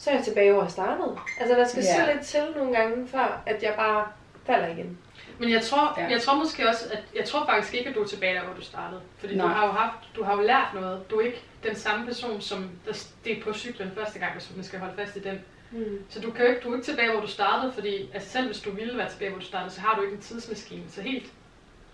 [0.00, 1.18] så er jeg tilbage, hvor jeg startede.
[1.40, 2.06] Altså, der skal yeah.
[2.06, 4.06] så lidt til nogle gange, før at jeg bare
[4.46, 4.98] falder igen.
[5.38, 6.08] Men jeg tror, ja.
[6.08, 8.54] jeg tror måske også, at jeg tror faktisk ikke, at du er tilbage der, hvor
[8.54, 9.00] du startede.
[9.18, 9.46] Fordi Nej.
[9.46, 11.10] du har jo haft, du har jo lært noget.
[11.10, 14.64] Du er ikke den samme person, som der steg på cyklen første gang, hvis man
[14.64, 15.38] skal holde fast i den.
[15.70, 16.04] Mm.
[16.08, 18.46] Så du, kan jo ikke, du er ikke tilbage, hvor du startede, fordi altså selv
[18.46, 20.82] hvis du ville være tilbage, hvor du startede, så har du ikke en tidsmaskine.
[20.88, 21.32] Så helt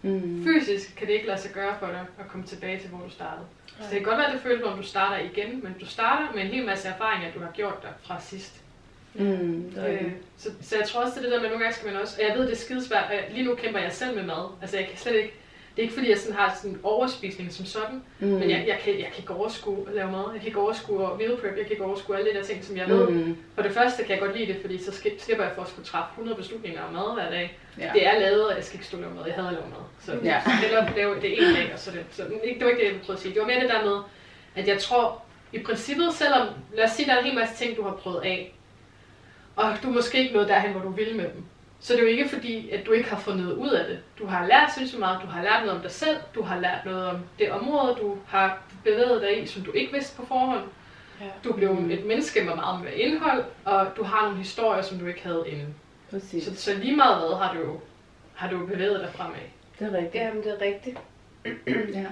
[0.02, 0.44] mm.
[0.44, 3.10] fysisk kan det ikke lade sig gøre for dig at komme tilbage til, hvor du
[3.10, 3.46] startede.
[3.80, 5.86] Så det kan godt være, at det føles, som om du starter igen, men du
[5.86, 8.62] starter med en hel masse erfaringer, du har gjort der fra sidst.
[9.14, 11.92] Mm, øh, så, så jeg tror også, det er det der med, nogle gange skal
[11.92, 14.48] man også, og jeg ved, det er skidesvært, lige nu kæmper jeg selv med mad.
[14.62, 15.34] Altså jeg kan slet ikke,
[15.76, 18.26] det er ikke fordi, jeg sådan har sådan overspisning som sådan, mm.
[18.26, 20.24] men jeg, jeg, kan, jeg kan ikke overskue at lave mad.
[20.32, 21.56] Jeg kan ikke overskue at meal prep.
[21.56, 23.08] Jeg kan ikke overskue alle de der ting, som jeg ved.
[23.08, 23.36] Mm.
[23.54, 25.86] For det første kan jeg godt lide det, fordi så slipper jeg for at skulle
[25.86, 27.58] træffe 100 beslutninger om mad hver dag.
[27.78, 27.90] Ja.
[27.94, 29.24] Det er lavet, og jeg skal ikke stå lave mad.
[29.26, 29.84] Jeg havde lavet mad.
[30.00, 30.42] Så, ja.
[30.62, 32.04] hellere lave det en dag, og så det.
[32.10, 33.34] Så det var ikke det, jeg prøvede at sige.
[33.34, 33.98] Det var mere det der med,
[34.54, 35.22] at jeg tror,
[35.52, 38.20] i princippet, selvom, lad os sige, der er en hel masse ting, du har prøvet
[38.24, 38.54] af,
[39.56, 41.44] og du er måske ikke nået derhen, hvor du vil med dem,
[41.86, 43.98] så det er jo ikke fordi, at du ikke har fået noget ud af det.
[44.18, 46.84] Du har lært sindssygt meget, du har lært noget om dig selv, du har lært
[46.84, 50.64] noget om det område, du har bevæget dig i, som du ikke vidste på forhånd.
[51.20, 51.26] Ja.
[51.44, 55.06] Du blev et menneske med meget mere indhold, og du har nogle historier, som du
[55.06, 55.74] ikke havde inden.
[56.10, 56.44] Præcis.
[56.44, 57.80] Så, så lige meget hvad har du,
[58.34, 59.36] har du bevæget dig fremad.
[59.78, 60.24] Det er rigtigt.
[60.24, 60.98] Jamen, det er rigtigt.
[61.94, 62.06] ja.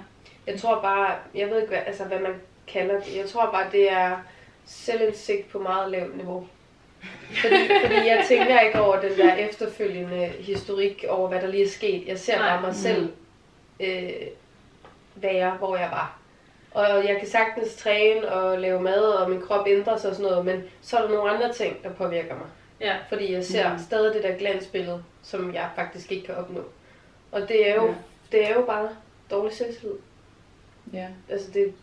[0.46, 2.34] Jeg tror bare, jeg ved ikke, hvad, altså, hvad man
[2.66, 3.16] kalder det.
[3.16, 4.16] Jeg tror bare, det er
[4.64, 6.46] selvindsigt på meget lavt niveau.
[7.40, 11.68] Fordi, fordi jeg tænker ikke over den der efterfølgende historik over, hvad der lige er
[11.68, 12.08] sket.
[12.08, 13.12] Jeg ser bare mig selv
[13.80, 14.10] øh,
[15.14, 16.18] være, hvor jeg var.
[16.70, 20.30] Og jeg kan sagtens træne og lave mad, og min krop ændrer sig og sådan
[20.30, 22.46] noget, men så er der nogle andre ting, der påvirker mig.
[22.80, 22.96] Ja.
[23.08, 23.78] Fordi jeg ser mm.
[23.78, 26.60] stadig det der glansbillede, som jeg faktisk ikke kan opnå.
[27.32, 27.94] Og det er jo, ja.
[28.32, 28.88] det er jo bare
[29.30, 29.96] dårlig selvtillid.
[30.92, 31.06] Ja.
[31.28, 31.74] Altså det,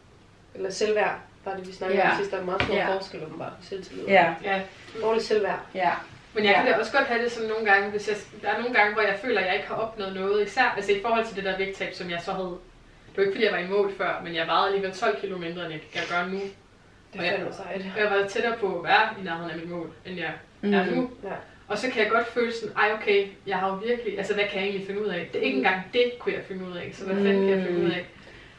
[0.56, 2.12] eller selvværd, var det vi snakkede ja.
[2.12, 2.96] om sidst, der er meget stor ja.
[2.96, 4.06] forskel om bare selvtillid.
[4.08, 4.34] Ja.
[4.44, 4.62] ja.
[5.02, 5.60] Dårlig selvværd.
[5.76, 5.92] Ja.
[6.34, 8.58] Men jeg kan da også godt have det sådan nogle gange, hvis jeg, der er
[8.60, 11.26] nogle gange, hvor jeg føler, at jeg ikke har opnået noget, især altså i forhold
[11.26, 12.58] til det der vægttab, som jeg så havde.
[13.10, 15.30] Det var ikke fordi, jeg var i mål før, men jeg vejede alligevel 12 kg
[15.32, 16.40] mindre, end jeg kan gøre nu.
[17.14, 17.86] Det er jeg, sejt.
[17.98, 20.32] Jeg var tættere på at være i nærheden af mit mål, end jeg
[20.62, 20.74] mm.
[20.74, 21.12] er nu.
[21.24, 21.30] Ja.
[21.68, 24.44] Og så kan jeg godt føle sådan, ej okay, jeg har jo virkelig, altså hvad
[24.44, 25.30] kan jeg egentlig finde ud af?
[25.34, 25.66] Det er ikke mm.
[25.66, 28.06] engang det, kunne jeg finde ud af, så hvad fanden kan jeg finde ud af?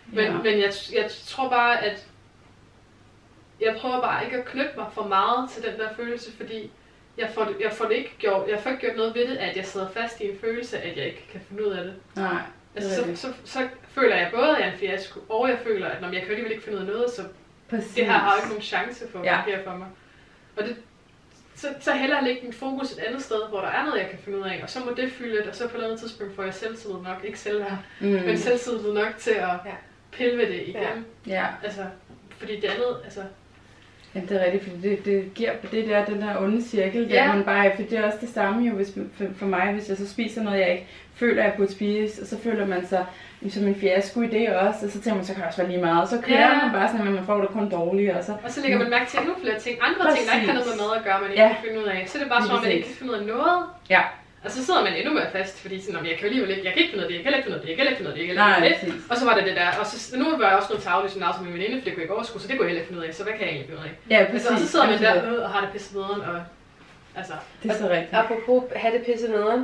[0.07, 0.33] Men, ja.
[0.33, 2.07] men jeg, jeg tror bare, at
[3.63, 6.71] jeg prøver bare ikke at knytte mig for meget til den der følelse, fordi
[7.19, 9.37] jeg får, det, jeg får det ikke gjort, jeg får ikke gjort noget ved det,
[9.37, 11.95] at jeg sidder fast i en følelse, at jeg ikke kan finde ud af det.
[12.17, 12.41] Nej.
[12.75, 15.59] Altså, Det så, så, så, føler jeg både, at jeg er en fiasko, og jeg
[15.65, 17.23] føler, at når jeg kan alligevel ikke finde ud af noget, så
[17.71, 17.95] Præcis.
[17.95, 19.43] det her har jo ikke nogen chance for at Ja.
[19.43, 19.89] fungere for mig.
[20.57, 20.77] Og det,
[21.57, 24.19] så, så hellere lægge min fokus et andet sted, hvor der er noget, jeg kan
[24.19, 26.37] finde ud af, og så må det fylde og så på et eller andet tidspunkt
[26.37, 28.07] får jeg selvtillid nok, ikke selvværd, mm.
[28.07, 29.73] men selvtillid nok til at Ja.
[30.13, 31.07] pille ved det igen.
[31.27, 31.33] Ja.
[31.33, 31.47] Ja.
[31.63, 31.87] Altså,
[32.39, 33.21] fordi det andet, altså,
[34.15, 37.15] Ja, det er rigtigt, fordi det, det giver det der, den der onde cirkel, der
[37.15, 37.33] Ja.
[37.35, 39.97] man bare, for det er også det samme jo, hvis, for, for mig, hvis jeg
[39.97, 43.05] så spiser noget, jeg ikke føler, jeg burde spise, og så føler man sig
[43.43, 45.63] jamen, som en fiasko i det også, og så tænker man, så kan det også
[45.63, 46.63] være lige meget, og så kører Ja.
[46.63, 48.91] man bare sådan, at man får det kun dårligt, og så, og så lægger man
[48.91, 51.21] mærke til endnu flere ting, andre ting, der ikke har noget med mad at gøre,
[51.23, 51.49] man ikke Ja.
[51.49, 52.05] kan finde ud af.
[52.09, 52.99] Så er det bare som om, man ikke præcis.
[52.99, 53.59] kan finde ud af noget.
[53.91, 54.03] ja,
[54.45, 56.51] Og så sidder man endnu mere fast, fordi sådan, "Nå, men jeg kan jo alligevel
[56.55, 57.87] ikke, jeg kan ikke finde af det, jeg kan ikke finde af det, jeg kan
[57.87, 59.11] ikke finde af det, jeg kan ikke finde af det.
[59.11, 61.23] Og så var det det der, og så, nu var jeg også noget tavlig som
[61.37, 62.91] som min veninde, for det kunne jeg ikke overskue, så det kunne jeg heller ikke
[62.91, 63.95] finde ud af, så hvad kan jeg egentlig finde ud af?
[64.13, 64.51] Ja, Altså, præcis.
[64.51, 66.37] og så sidder man der og har det pisset nederen, og
[67.21, 68.15] altså, Det er så rigtigt.
[68.21, 69.63] Apropos have det pisse nederen.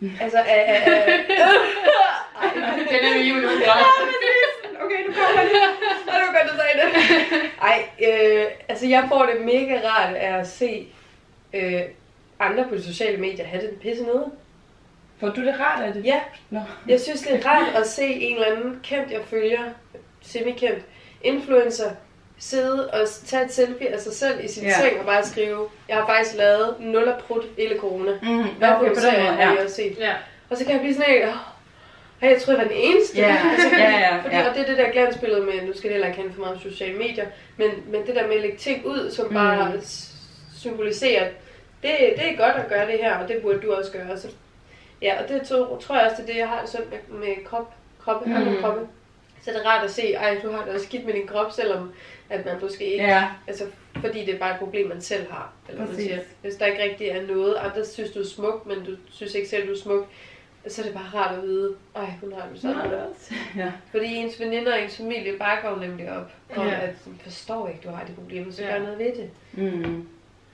[0.24, 1.12] Altså, øh, øh, øh,
[2.90, 3.36] den er jo.
[4.84, 5.60] Okay, nu kommer det.
[6.06, 6.88] Og det var godt, du sagde det.
[7.70, 10.86] Ej, øh, altså jeg får det mega rart af at se
[11.54, 11.80] øh,
[12.40, 14.24] andre på de sociale medier have det pisse nede.
[15.20, 16.04] Får du det rart af det?
[16.04, 16.20] Ja,
[16.50, 16.60] Nå.
[16.88, 19.60] jeg synes det er rart at se en eller anden kendt, jeg følger,
[20.22, 20.84] semi-kendt,
[21.22, 21.90] influencer,
[22.38, 24.80] sidde og tage et selfie af sig selv i sin Ja.
[24.80, 28.12] seng og bare skrive, jeg har faktisk lavet 0 prut hele corona.
[28.22, 29.64] Mm, Hvad okay, på den måde, har jeg ja.
[29.64, 29.96] også set.
[29.98, 30.12] Ja,
[30.50, 31.28] Og så kan jeg blive sådan en,
[32.22, 33.18] Ej, jeg tror, jeg var den eneste.
[33.20, 34.48] Ja, altså, fordi, ja, ja, fordi, ja.
[34.48, 36.54] Og det er det der glansbillede med, nu skal det heller ikke handle for meget
[36.56, 37.26] om sociale medier,
[37.56, 39.80] men, men det der med at lægge ting ud, som bare Mm.
[39.80, 40.14] s-
[40.58, 41.28] symboliserer,
[41.86, 44.18] det, det er godt at gøre det her, og det burde du også gøre.
[44.18, 44.28] Så,
[45.02, 47.18] ja, og det to, tror jeg også, det er det, jeg har det sådan med,
[47.18, 48.36] med krop, kroppe, mm.
[48.36, 48.80] andre kroppe.
[49.42, 51.52] Så det er rart at se, ej, du har det også skidt med din krop,
[51.52, 51.92] selvom
[52.30, 53.64] at man måske ikke, Ja, altså,
[54.00, 55.52] fordi det er bare et problem, man selv har.
[55.68, 56.10] Eller hvad man Præcis.
[56.10, 56.20] siger.
[56.42, 59.48] Hvis der ikke rigtig er noget, andre synes, du er smuk, men du synes ikke
[59.48, 60.06] selv, du er smuk,
[60.68, 62.76] så er det bare rart at vide, ej, hun har det sådan.
[63.64, 63.72] ja.
[63.90, 66.30] Fordi ens veninder og ens familie bakker jo nemlig op.
[66.56, 66.80] Og Ja.
[66.80, 68.70] at forstår ikke, du har det problem, så Ja.
[68.72, 69.30] gør noget ved det.
[69.52, 70.08] Mm.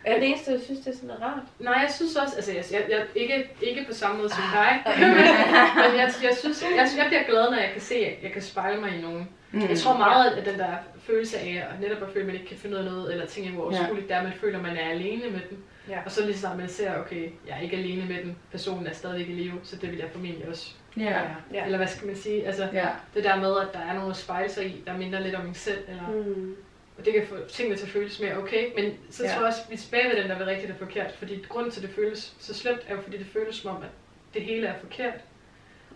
[0.05, 1.39] Er det eneste, der synes, det er sådan rart?
[1.59, 4.83] Nej, jeg synes også, altså jeg, jeg, jeg ikke, ikke på samme måde som dig,
[4.87, 5.01] Ah.
[5.91, 8.43] men jeg, jeg synes, jeg, jeg bliver glad, når jeg kan se, at jeg kan
[8.43, 9.29] spejle mig i nogen.
[9.53, 9.61] Mm.
[9.69, 10.73] Jeg tror meget, at den der
[11.03, 13.27] følelse af at netop at føle, at man ikke kan finde ud af noget, eller
[13.27, 15.59] ting, hvor uoverskueligt det er, man føler, at man er alene med den.
[15.89, 15.99] Ja.
[16.05, 18.93] Og så lige snart man ser, okay, jeg er ikke alene med den, personen er
[18.93, 21.21] stadigvæk i live, så det vil jeg formentlig også Ja.
[21.53, 21.65] Ja.
[21.65, 22.47] Eller hvad skal man sige?
[22.47, 22.87] Altså, ja.
[23.15, 25.47] det der med, at der er nogen at spejle sig i, der minder lidt om
[25.47, 26.57] en selv, eller, Mm.
[26.99, 29.29] Og det kan få tingene til at føles mere okay, men så Ja.
[29.31, 31.45] tror jeg også, at vi er tilbage ved den der ved rigtigt og forkert, fordi
[31.49, 33.89] grunden til, at det føles så slemt, er jo fordi det føles som om, at
[34.35, 35.15] det hele er forkert.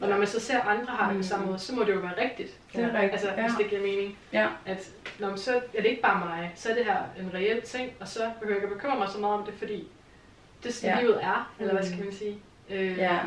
[0.00, 1.50] Og når man så ser andre har det på samme Mm.
[1.50, 2.50] måde, så må det jo være rigtigt.
[2.74, 3.42] Det er rigtigt, Altså, ja.
[3.42, 4.18] hvis det giver mening.
[4.32, 4.46] Ja.
[4.66, 4.88] At
[5.18, 7.92] når man så er det ikke bare mig, så er det her en reel ting,
[8.00, 9.88] og så behøver jeg ikke at bekymre mig så meget om det, fordi
[10.62, 11.00] det er sådan, Ja.
[11.02, 11.88] livet er, eller hvad Mm.
[11.92, 12.38] skal man sige.
[12.70, 13.18] Øh, Ja.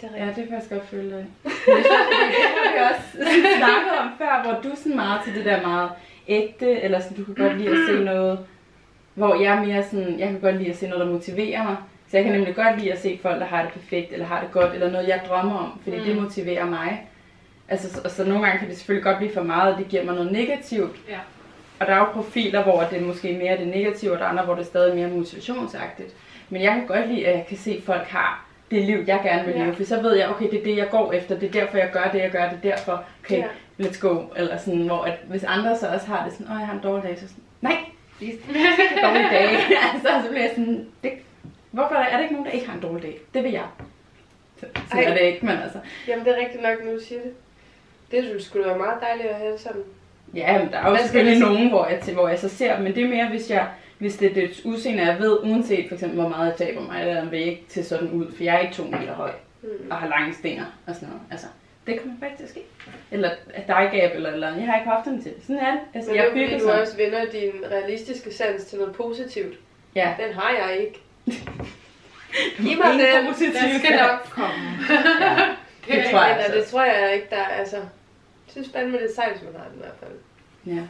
[0.00, 1.26] Det er Ja, det er faktisk godt føle dig.
[1.44, 1.52] Det
[1.94, 5.90] har vi også snakket om før, hvor du er sådan meget til det der meget
[6.28, 8.38] ægte, eller sådan, du kan godt lide at se noget,
[9.14, 11.76] hvor jeg er mere sådan, jeg kan godt lide at se noget, der motiverer mig.
[12.10, 14.40] Så jeg kan nemlig godt lide at se folk, der har det perfekt, eller har
[14.40, 16.04] det godt, eller noget, jeg drømmer om, fordi mm.
[16.04, 17.06] det motiverer mig.
[17.68, 20.04] Altså, så, så nogle gange kan det selvfølgelig godt blive for meget, og det giver
[20.04, 20.96] mig noget negativt.
[21.08, 21.18] Ja.
[21.80, 24.28] Og der er jo profiler, hvor det er måske mere det negative, og der er
[24.28, 26.14] andre, hvor det er stadig mere motivationsagtigt.
[26.50, 29.20] Men jeg kan godt lide, at jeg kan se, at folk har det liv, jeg
[29.24, 29.64] gerne vil Ja.
[29.64, 29.74] leve.
[29.74, 31.38] For så ved jeg, okay, det er det, jeg går efter.
[31.38, 32.48] Det er derfor, jeg gør det, jeg gør.
[32.48, 33.44] Det er derfor, okay, Ja.
[33.80, 34.22] Let's go.
[34.36, 36.82] Eller sådan, hvor at, hvis andre så også har det sådan, åh, jeg har en
[36.82, 37.76] dårlig dag, så sådan, nej,
[38.18, 39.48] please, det er en dårlig dag.
[39.94, 41.12] altså, så bliver jeg sådan, det,
[41.70, 43.18] hvorfor er der ikke nogen, der ikke har en dårlig dag?
[43.34, 43.64] Det vil jeg.
[44.60, 45.78] Så, så er det ikke, men altså.
[46.08, 47.32] Jamen, det er rigtigt nok, når du siger det.
[48.10, 49.82] Det skulle skulle være meget dejligt at have det sådan.
[50.34, 52.94] Ja, men der er jo selvfølgelig nogen, hvor jeg, til, hvor jeg så ser, men
[52.94, 53.68] det er mere, hvis jeg
[53.98, 57.00] hvis det er det udseende, jeg ved, uanset for eksempel, hvor meget jeg taber mig,
[57.00, 59.30] eller vil jeg ikke til sådan ud, for jeg er ikke to meter høj,
[59.62, 59.90] Mm.
[59.90, 61.22] og har lange stener og sådan noget.
[61.30, 61.46] Altså,
[61.86, 62.62] det kommer faktisk til at ske.
[63.10, 65.42] Eller at dig eller, eller jeg har ikke hofterne til det.
[65.46, 65.80] Sådan er det.
[65.94, 66.80] Altså, Men jeg det er fordi, bygger du sådan.
[66.80, 69.54] også vender din realistiske sans til noget positivt.
[69.94, 70.14] Ja.
[70.20, 71.00] Den har jeg ikke.
[72.56, 73.26] Giv Ingen mig den.
[73.26, 74.64] positive Den skal kan- nok komme.
[74.90, 75.48] Ja,
[75.86, 76.58] Det det tror jeg Men altså.
[76.58, 77.76] det tror jeg ikke, der er, altså...
[77.76, 80.12] Jeg synes fandme, det er sejt, hvis man har den i hvert fald.
[80.76, 80.82] Ja.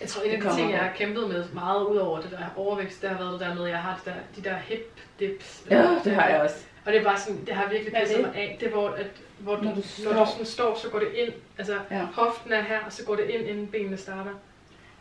[0.00, 2.38] Jeg tror, en af de ting, jeg har kæmpet med meget ud over det der
[2.56, 5.00] overvækst, det har været det der med, at jeg har det der, de der hip
[5.20, 5.64] dips.
[5.70, 6.56] ja, det har jeg også.
[6.86, 8.56] Og det er bare sådan, det har virkelig pisset mig af.
[8.60, 9.06] Det er hvor, at,
[9.38, 10.12] hvor Når du står.
[10.12, 11.32] når du sådan står, så går det ind.
[11.58, 12.00] Altså, Ja.
[12.14, 14.30] hoften er her, og så går det ind, inden benene starter.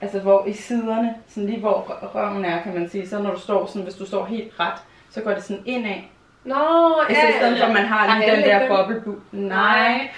[0.01, 3.33] Altså hvor i siderne, sådan lige hvor rø- røven er, kan man sige, så når
[3.33, 4.73] du står sådan, hvis du står helt ret,
[5.11, 5.95] så går det sådan indad.
[6.43, 6.55] Nå,
[7.09, 9.15] Ja, ja, I stedet for, at man har lige den der bobbelbu.
[9.31, 10.09] Nej,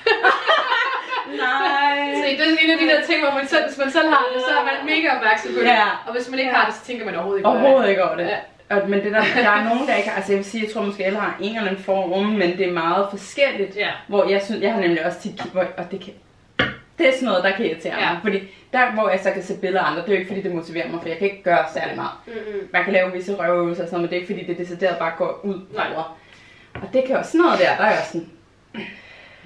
[1.27, 2.13] nej.
[2.23, 4.25] Se, det er en af de der ting, hvor man selv, hvis man selv har
[4.33, 5.65] det, så er man mega opmærksom på det.
[5.65, 5.87] Ja.
[6.07, 7.61] Og hvis man ikke har det, så tænker man overhovedet ikke på det.
[7.61, 8.25] Overhovedet ikke over det.
[8.27, 8.37] Ja.
[8.69, 10.73] Og, men det der, der er nogen, der ikke har, altså jeg vil sige, jeg
[10.73, 13.75] tror måske alle har en eller anden form, men det er meget forskelligt.
[13.75, 13.89] Ja.
[14.07, 16.13] Hvor jeg synes, jeg har nemlig også tit, hvor, og det kan,
[16.97, 18.11] det er sådan noget, der kan irritere Ja.
[18.11, 18.19] mig.
[18.21, 18.39] Fordi
[18.73, 20.55] der, hvor jeg så kan se billeder af andre, det er jo ikke fordi, det
[20.55, 22.11] motiverer mig, for jeg kan ikke gøre særlig meget.
[22.27, 22.67] Mm-mm.
[22.73, 24.97] Man kan lave visse røveøvelser og sådan noget, men det er ikke fordi, det decideret
[24.97, 25.87] bare går ud Nej.
[25.93, 26.17] over.
[26.75, 28.29] Og det kan også sådan noget der, der er også sådan,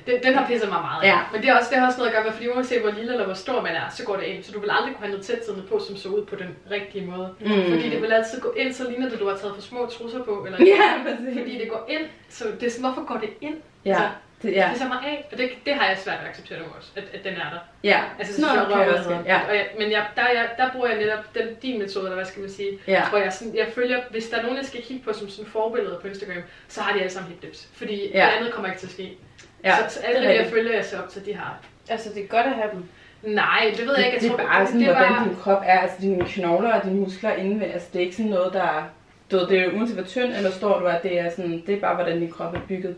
[0.09, 1.03] Den, den har pisset mig meget.
[1.03, 1.19] Ja.
[1.31, 3.11] Men det, er også, det har også noget at gøre med, fordi uanset hvor lille
[3.11, 4.43] eller hvor stor man er, så går det ind.
[4.43, 7.05] Så du vil aldrig kunne have noget tætsiddende på, som så ud på den rigtige
[7.05, 7.35] måde.
[7.39, 7.47] Mm.
[7.69, 10.23] Fordi det vil altid gå ind, så ligner det, du har taget for små trusser
[10.23, 10.45] på.
[10.45, 11.39] Eller ja, præcis.
[11.39, 13.55] Fordi det går ind, så det er sådan, hvorfor går det ind?
[13.85, 14.69] Ja, Altså, det, ja.
[14.73, 16.89] Det så meget af, og det, det har jeg svært ved at acceptere nu også,
[16.95, 17.59] at, at den er der.
[17.83, 18.01] ja.
[18.19, 19.09] Altså, sådan noget kan jeg også.
[19.25, 22.03] Ja, Og jeg, men jeg, der, er jeg, der bruger jeg netop den, din metode,
[22.05, 23.09] eller hvad skal man sige, ja.
[23.09, 25.51] hvor jeg, sådan, jeg følger, hvis der er nogen, jeg skal kigge på som sådan
[25.51, 27.67] forbilleder på Instagram, så har de alle sammen hip dips.
[27.73, 28.25] Fordi Ja.
[28.25, 29.17] det andet kommer ikke til at ske.
[29.63, 29.75] Ja.
[29.89, 30.55] så, så alle det er jeg rigtigt.
[30.55, 31.57] følger, jeg ser op til, de har.
[31.89, 32.83] Altså, det er godt at have dem.
[33.23, 34.15] Nej, det ved jeg ikke.
[34.15, 36.25] Jeg det, tror, det er bare sådan, det hvordan bare- din krop er, altså dine
[36.25, 38.83] knogler og dine muskler indvendig, altså det er ikke sådan noget, der er,
[39.31, 41.63] du ved, det er jo uanset hvor tynd eller stor du er, det er sådan,
[41.67, 42.95] det er bare, hvordan din krop er bygget.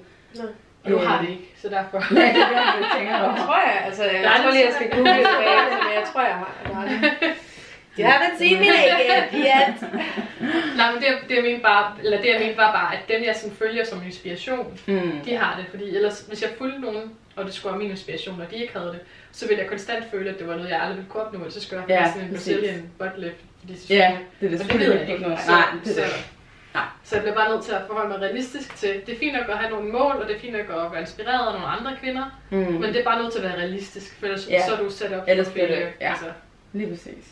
[0.83, 1.97] Og du har det ikke, så derfor.
[2.13, 3.35] Nej, det er det, jeg tænker over.
[3.35, 5.27] tror jeg, altså, jeg Nej, tror lige, jeg skal google det
[5.85, 7.11] men jeg tror, jeg har, jeg har det.
[7.95, 9.91] Seen me naked yet.
[10.77, 13.23] Nej, men det, det jeg mente bare, eller det jeg mente var bare, at dem
[13.23, 15.11] jeg sådan følger som inspiration, Mm.
[15.25, 15.65] de har det.
[15.69, 18.73] Fordi ellers, hvis jeg fulgte nogen, og det skulle være min inspiration, og de ikke
[18.77, 18.99] havde det,
[19.31, 21.51] så ville jeg konstant føle, at det var noget, jeg aldrig ville kunne opnå, og
[21.51, 22.33] så skulle jeg Ja, have sådan en.
[22.33, 23.35] Brazilian butt lift.
[23.59, 25.23] Fordi så Ja, det er det det selvfølgelig ikke ikke.
[25.23, 25.39] noget.
[25.47, 26.25] Nej, det er så, det.
[26.73, 26.83] Nej.
[27.03, 29.49] så jeg bliver bare nødt til at forholde mig realistisk til, det er fint nok
[29.49, 31.91] at have nogle mål, og det er fint nok at være inspireret af nogle andre
[32.01, 32.57] kvinder, Mm.
[32.57, 34.65] men det er bare nødt til at være realistisk, for ellers Ja.
[34.67, 36.09] så er du sat op Ellers bliver det- ja.
[36.09, 36.25] Altså,
[36.73, 37.25] Lige præcis.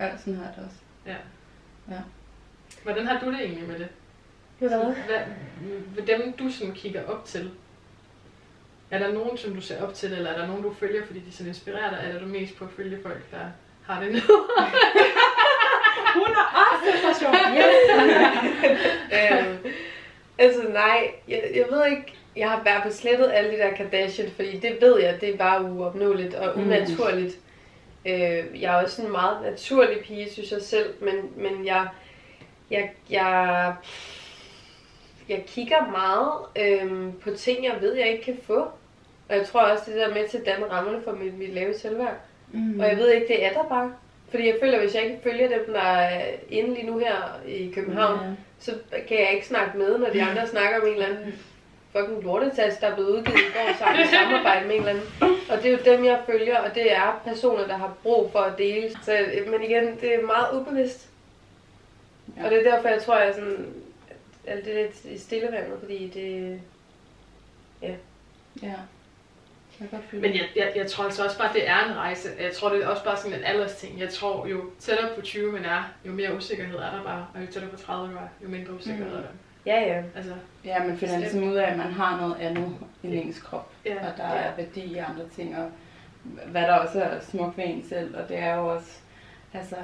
[0.00, 0.76] Ja, sådan har jeg det også.
[2.82, 3.88] hvordan har du det egentlig med det?
[4.58, 4.68] Hvad?
[5.06, 5.18] Hvad,
[5.94, 7.50] hvad dem du sådan kigger op til,
[8.90, 11.20] er der nogen, som du ser op til, eller er der nogen, du følger, fordi
[11.20, 13.38] de sådan inspirerer dig, eller er du mest på at følge folk, der
[13.86, 14.22] har det nede?
[16.14, 17.34] Hun er også for sjov.
[17.58, 17.76] Yes.
[19.46, 19.72] øhm,
[20.38, 23.74] altså nej, jeg, jeg ved ikke, jeg har i hvert fald slettet alle de der
[23.74, 27.45] Kardashian, fordi det ved jeg, det er bare uopnåeligt og Mm.
[28.06, 31.88] Øh, jeg er også en meget naturlig pige, synes jeg selv, men, men jeg,
[32.70, 33.74] jeg, jeg,
[35.28, 36.32] jeg kigger meget
[36.82, 38.60] øhm, på ting, jeg ved, jeg ikke kan få.
[39.28, 41.54] Og jeg tror også, det der er med til at danne rammerne for mit, mit
[41.54, 42.14] lave selvværd.
[42.52, 42.80] Mm.
[42.80, 43.92] Og jeg ved ikke, det er der bare.
[44.30, 47.40] Fordi jeg føler, at hvis jeg ikke følger dem, der er inde lige nu her
[47.46, 48.30] i København, Ja.
[48.58, 48.74] så
[49.08, 51.34] kan jeg ikke snakke med, når de andre snakker om en eller anden
[51.96, 55.38] fucking lortetast, der er blevet udgivet i går sammen i samarbejde med en eller anden.
[55.50, 58.38] Og det er jo dem, jeg følger, og det er personer, der har brug for
[58.38, 58.90] at dele.
[59.02, 61.08] Så, men igen, det er meget ubevidst.
[62.36, 62.44] Ja.
[62.44, 63.74] Og det er derfor, jeg tror, jeg er sådan,
[64.46, 66.60] alt det lidt i stillevandet, fordi det...
[68.62, 68.74] Ja.
[69.80, 71.96] Jeg kan godt følge Men jeg, jeg, jeg tror altså også bare, det er en
[71.96, 72.28] rejse.
[72.40, 74.00] Jeg tror, det er også bare sådan en alders ting.
[74.00, 77.26] Jeg tror, jo tættere på 20 man er, jo mere usikkerhed er der bare.
[77.34, 79.28] Og jo tættere på 30 du er, jo mindre usikkerhed er der.
[79.66, 80.02] Ja, ja.
[80.16, 80.32] Altså,
[80.64, 83.70] Ja, man finder ligesom ud af, at man har noget andet i ens krop.
[83.86, 83.94] ja.
[83.94, 85.68] og der er værdi i andre ting, og
[86.46, 88.90] hvad der også er smukt ved en selv, og det er jo også,
[89.54, 89.76] altså,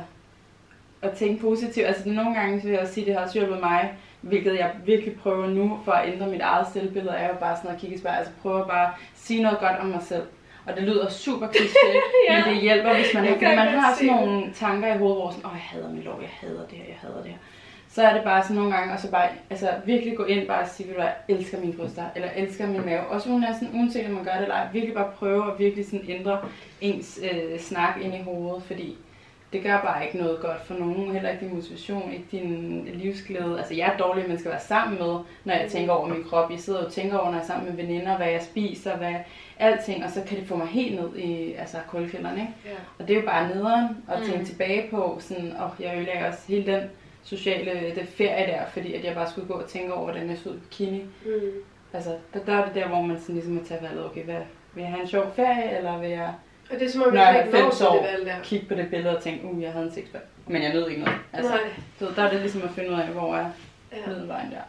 [1.02, 1.86] at tænke positivt.
[1.86, 4.58] Altså, nogle gange så vil jeg også sige, at det har også hjulpet mig, hvilket
[4.58, 7.78] jeg virkelig prøver nu for at ændre mit eget selvbillede, er jo bare sådan at
[7.80, 10.22] kigge i spejlet, altså prøve bare at sige noget godt om mig selv.
[10.66, 11.88] Og det lyder super kliché,
[12.30, 12.44] Ja.
[12.46, 15.46] men det hjælper, hvis man ikke, man har sådan nogle tanker i hovedet, hvor sådan,
[15.46, 17.38] åh, jeg hader min lov, jeg hader det her, jeg hader det her.
[17.94, 20.62] Så er det bare sådan nogle gange, og så bare, altså virkelig gå ind bare
[20.62, 23.00] og sige, hvad, jeg elsker mine bryster, eller elsker min mave.
[23.06, 25.58] Også hun er sådan, uanset om man gør det eller ej, virkelig bare prøve at
[25.58, 26.38] virkelig sådan ændre
[26.80, 28.96] ens øh, snak ind i hovedet, fordi
[29.52, 33.58] det gør bare ikke noget godt for nogen, heller ikke din motivation, ikke din livsglæde.
[33.58, 36.24] Altså jeg er dårlig, at man skal være sammen med, når jeg tænker over min
[36.30, 36.50] krop.
[36.50, 39.14] Jeg sidder og tænker over, når jeg er sammen med veninder, hvad jeg spiser, hvad
[39.58, 42.52] alting, og så kan det få mig helt ned i altså, kulkælderen, ikke?
[42.66, 42.70] ja.
[42.98, 44.24] Og det er jo bare nederen at Mm.
[44.26, 46.80] tænke tilbage på, sådan, og jeg ødelagde også hele den
[47.24, 50.38] sociale det ferie der, fordi at jeg bare skulle gå og tænke over, hvordan jeg
[50.38, 51.00] så ud i bikini.
[51.24, 51.30] Mm.
[51.92, 54.36] Altså, der, der er det der, hvor man sådan ligesom må tage valget, okay, hvad,
[54.74, 56.34] vil jeg have en sjov ferie, eller vil jeg
[56.70, 58.06] Og det er som om, Når jeg er når fem til år.
[58.42, 61.02] kigge på det billede og tænke, uh, jeg havde en sixpack, men jeg nød ikke
[61.02, 61.18] noget.
[61.32, 61.60] Altså, Nej.
[62.00, 63.50] du ved, der er det ligesom at finde ud af, hvor er
[63.92, 64.06] Ja.
[64.06, 64.60] middelvejen der.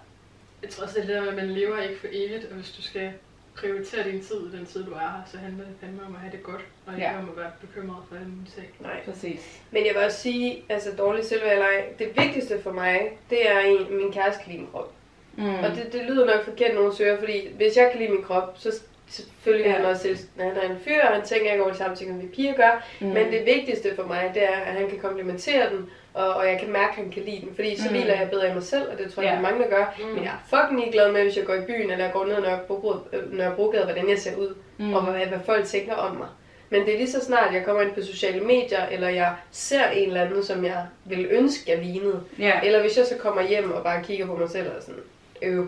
[0.63, 2.55] Jeg tror også, det er det der med, at man lever ikke for evigt, og
[2.55, 3.11] hvis du skal
[3.55, 6.31] prioritere din tid, den tid du er her, så handler det fandme om at have
[6.31, 7.17] det godt, og ikke Ja.
[7.19, 8.67] om at være bekymret for alle mulige ting.
[8.79, 9.01] Nej.
[9.05, 9.59] Præcis.
[9.71, 13.49] Men jeg vil også sige, altså dårlig selvværd eller ej, det vigtigste for mig, det
[13.51, 14.91] er en, min kæreste kan lide min krop.
[15.37, 15.55] Mm.
[15.55, 18.53] Og det, det lyder nok forkert, nogen søger, fordi hvis jeg kan lide min krop,
[18.57, 19.75] så selvfølgelig Ja.
[19.75, 22.09] han også selv, han er en fyr, og han tænker ikke over de samme ting,
[22.09, 22.85] som vi piger gør.
[23.01, 23.07] Mm.
[23.07, 26.59] Men det vigtigste for mig, det er, at han kan komplementere den, og, og jeg
[26.59, 27.55] kan mærke, at han kan lide den.
[27.55, 27.95] Fordi så Mm.
[27.95, 29.35] hviler jeg bedre i mig selv, og det tror jeg, Ja.
[29.35, 29.41] ja.
[29.41, 29.85] mange der gør.
[29.99, 30.05] Mm.
[30.13, 32.35] Men jeg er fucking ligeglad med, hvis jeg går i byen, eller jeg går ned
[32.35, 34.85] ad Nørrebro- øh, Nørrebrogade, hvordan jeg ser ud, mm.
[34.85, 34.93] mm.
[34.93, 36.27] og hvad, hvad folk tænker om mig.
[36.69, 39.89] Men det er lige så snart, jeg kommer ind på sociale medier, eller jeg ser
[39.89, 42.23] en eller anden, som jeg vil ønske, jeg lignede.
[42.39, 42.59] Ja.
[42.63, 45.01] Eller hvis jeg så kommer hjem og bare kigger på mig selv og sådan,
[45.41, 45.67] øv.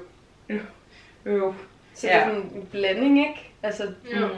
[1.26, 1.42] Øh.
[1.94, 2.26] Så det er Ja.
[2.26, 3.50] sådan en blanding, ikke?
[3.64, 4.28] Altså, Jo.
[4.28, 4.34] Mm.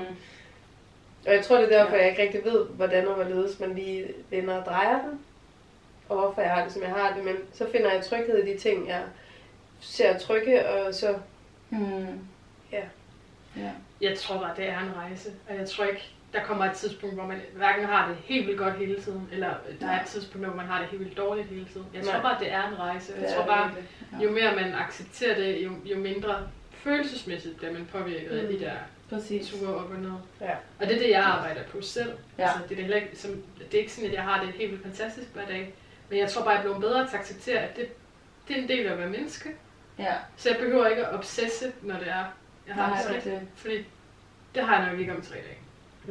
[1.27, 2.01] og jeg tror, det er derfor, Ja.
[2.01, 5.19] jeg ikke rigtig ved, hvordan og hvorledes man lige vender og drejer den.
[6.09, 7.25] Og hvorfor jeg har det, som jeg har det.
[7.25, 9.01] Men så finder jeg tryghed i de ting, jeg
[9.79, 11.15] ser trygge, og så...
[11.69, 12.19] Mm.
[12.71, 12.81] Ja.
[13.57, 13.71] Ja.
[14.01, 15.29] Jeg tror bare, det er en rejse.
[15.49, 18.59] Og jeg tror ikke, der kommer et tidspunkt, hvor man hverken har det helt vildt
[18.59, 21.47] godt hele tiden, eller der er et tidspunkt, hvor man har det helt vildt dårligt
[21.47, 21.85] hele tiden.
[21.93, 22.21] Jeg tror Nej.
[22.21, 23.13] bare, det er en rejse.
[23.15, 24.23] Jeg Det tror bare, virkelig.
[24.23, 26.35] jo mere man accepterer det, jo, jo mindre
[26.71, 28.59] følelsesmæssigt bliver man påvirket af de Mm.
[28.59, 28.71] der
[29.09, 29.49] Præcis.
[29.49, 30.11] ture op og ned.
[30.41, 30.51] Ja.
[30.79, 32.11] Og det er det, jeg arbejder på selv.
[32.37, 32.43] Ja.
[32.43, 33.31] Altså, det, er da heller ikke, som,
[33.71, 35.73] det er ikke sådan, at jeg har det helt vildt fantastisk hver dag.
[36.09, 37.87] Men jeg tror bare, jeg er blevet bedre til at acceptere, at det,
[38.47, 39.49] det er en del af at være menneske.
[39.99, 40.13] Ja.
[40.37, 42.23] Så jeg behøver ikke at obsesse, når det er,
[42.67, 43.39] jeg har Nej, det det sådan.
[43.39, 43.47] det.
[43.55, 43.85] Fordi
[44.55, 45.57] det har jeg nok ikke om tre dage.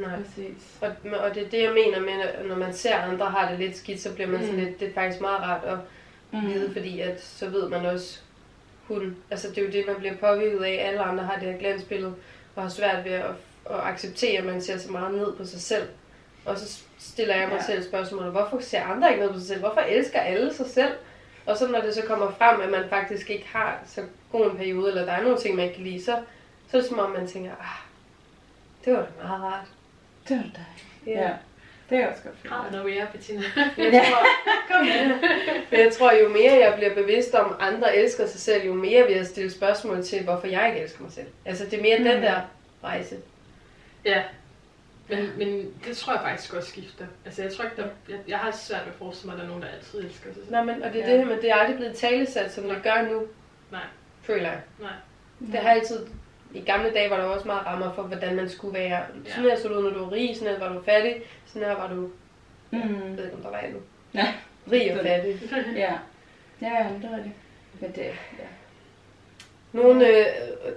[0.08, 0.16] Nej.
[0.22, 0.76] Præcis.
[0.80, 0.88] Og,
[1.20, 3.76] og det er det, jeg mener med, at når man ser andre har det lidt
[3.76, 4.64] skidt, så bliver man sådan Mm.
[4.64, 5.78] lidt, det er faktisk meget rart at
[6.32, 6.46] Mm.
[6.46, 8.20] vide, fordi at så ved man også,
[8.84, 10.86] hun, altså det er jo det, man bliver påvirket af.
[10.88, 12.14] Alle andre har det her glansbillede,
[12.56, 13.24] og har svært ved at,
[13.70, 15.88] at acceptere, at man ser så meget ned på sig selv.
[16.46, 17.62] Og så stiller jeg mig Ja.
[17.66, 19.60] selv spørgsmålet, hvorfor ser andre ikke ned på sig selv?
[19.60, 20.92] Hvorfor elsker alle sig selv?
[21.46, 24.56] Og så når det så kommer frem, at man faktisk ikke har så god en
[24.56, 26.16] periode, eller der er nogle ting, man ikke kan lide, så,
[26.70, 27.78] så er det som om, man tænker, ah,
[28.84, 29.66] det var da meget rart.
[30.28, 30.66] Det var dig.
[31.06, 31.30] Ja.
[31.90, 32.34] Det jeg også godt.
[32.44, 33.42] Græd noget mere, Bettina.
[33.78, 34.26] Jeg tror,
[34.76, 34.86] kom.
[35.70, 38.74] Men jeg tror, jo mere jeg bliver bevidst om, at andre elsker sig selv, jo
[38.74, 41.26] mere vil jeg stille spørgsmål til, hvorfor jeg ikke elsker mig selv.
[41.44, 42.04] Altså, det er mere mm.
[42.04, 42.40] den der
[42.84, 43.16] rejse.
[44.04, 44.22] Ja.
[45.08, 47.06] Men, men det tror jeg faktisk også skifter.
[47.24, 49.44] Altså jeg tror ikke, der, jeg, jeg har svært ved at forestille mig, at der
[49.44, 50.42] er nogen, der altid elsker sig.
[50.50, 51.12] Nå, men, og det er Ja.
[51.12, 53.22] det her med, det er aldrig blevet talesat, som det gør nu.
[53.72, 53.80] Nej.
[54.22, 54.60] Føler jeg.
[54.80, 54.90] Nej.
[55.40, 56.06] Det har altid...
[56.54, 59.02] I gamle dage var der også meget rammer for, hvordan man skulle være.
[59.28, 61.68] Sådan her så du ud, når du var rig, sådan her var du fattig, sådan
[61.68, 62.10] her var du...
[62.72, 63.16] Jeg Mm.
[63.16, 63.82] ved ikke, om der var andet.
[64.14, 64.34] Ja.
[64.72, 65.40] Rig og fattig.
[65.76, 65.92] Ja.
[66.62, 67.34] Ja, ja, det er rigtigt.
[67.80, 68.46] Men det, ja.
[69.72, 70.24] Nogle øh,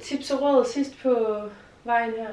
[0.03, 1.41] tips og råd sidst på
[1.83, 2.27] vejen her.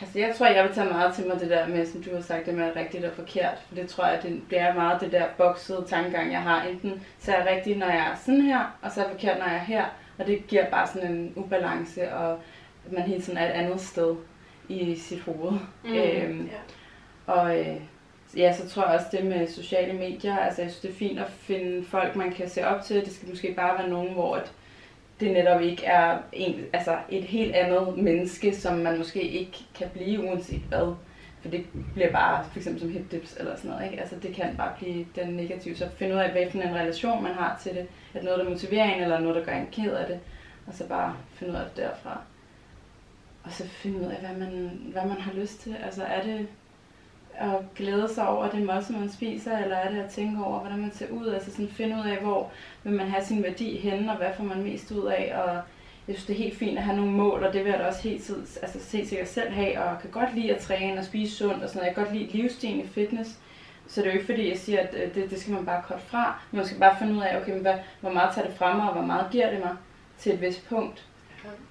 [0.00, 2.20] Altså, jeg tror, jeg vil tage meget til mig det der med, som du har
[2.22, 3.58] sagt, det med rigtigt og forkert.
[3.68, 6.62] For det tror jeg, det bliver meget det der boksede tankegang, jeg har.
[6.62, 9.38] Enten så er jeg rigtig, når jeg er sådan her, og så er jeg forkert,
[9.38, 9.84] når jeg er her.
[10.18, 12.38] Og det giver bare sådan en ubalance, og
[12.90, 14.16] man hele tiden er et andet sted
[14.68, 15.52] i sit hoved.
[15.84, 15.94] Mm.
[15.94, 17.32] Øhm, Ja.
[17.32, 17.76] Og øh,
[18.36, 20.36] ja, så tror jeg også det med sociale medier.
[20.36, 23.04] Altså, jeg synes, det er fint at finde folk, man kan se op til.
[23.04, 24.52] Det skal måske bare være nogen, hvor at
[25.20, 29.88] det netop ikke er en, altså et helt andet menneske, som man måske ikke kan
[29.92, 30.94] blive uanset hvad.
[31.40, 33.84] For det bliver bare for eksempel som hip dips eller sådan noget.
[33.84, 34.00] Ikke?
[34.00, 35.76] Altså det kan bare blive den negative.
[35.76, 37.86] Så finde ud af, hvad for en relation man har til det.
[38.14, 40.20] At noget, der motiverer en, eller noget, der gør en ked af det.
[40.66, 42.20] Og så bare finde ud af det derfra.
[43.44, 45.76] Og så finde ud af, hvad man, hvad man har lyst til.
[45.84, 46.46] Altså er det
[47.34, 50.78] at glæde sig over det måltid, man spiser, eller er det at tænke over, hvordan
[50.78, 51.26] man ser ud?
[51.26, 52.50] Altså sådan finde ud af, hvor
[52.88, 55.32] vil man have sin værdi henne, og hvad får man mest ud af?
[55.36, 55.54] Og
[56.08, 57.86] jeg synes, det er helt fint at have nogle mål, og det vil jeg da
[57.86, 61.04] også helt, tid, altså, helt sikkert selv have, og kan godt lide at træne og
[61.04, 61.86] spise sundt og sådan noget.
[61.86, 63.30] Jeg kan godt lide livsstilen i fitness.
[63.88, 65.82] Så det er jo ikke fordi, jeg siger, at øh, det, det skal man bare
[65.88, 66.42] korte fra.
[66.50, 68.76] Men man skal bare finde ud af, okay, men hvad, hvor meget tager det fra
[68.76, 69.76] mig, og hvor meget giver det mig
[70.18, 71.04] til et vist punkt.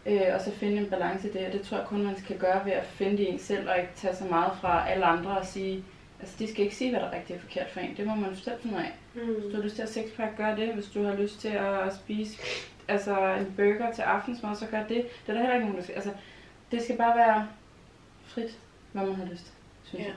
[0.06, 2.38] Øh, og så finde en balance i det, og det tror jeg kun, man kan
[2.38, 5.06] gøre ved at finde det i en selv, og ikke tage så meget fra alle
[5.06, 5.84] andre og sige,
[6.20, 7.98] altså de skal ikke sige, hvad der er rigtigt og forkert for en.
[7.98, 8.94] Det må man jo selv finde ud af.
[9.14, 9.52] Hvis Mm.
[9.52, 10.74] du har lyst til at sexpack, gør det.
[10.74, 12.38] Hvis du har lyst til at spise
[12.88, 14.90] altså en burger til aftensmad, så gør det.
[14.90, 15.96] Det er der heller ikke nogen, der skal.
[15.96, 16.14] Altså,
[16.72, 17.48] det skal bare være
[18.26, 18.58] frit,
[18.92, 19.54] hvad man har lyst til,
[19.84, 20.08] synes Ja.
[20.08, 20.16] jeg.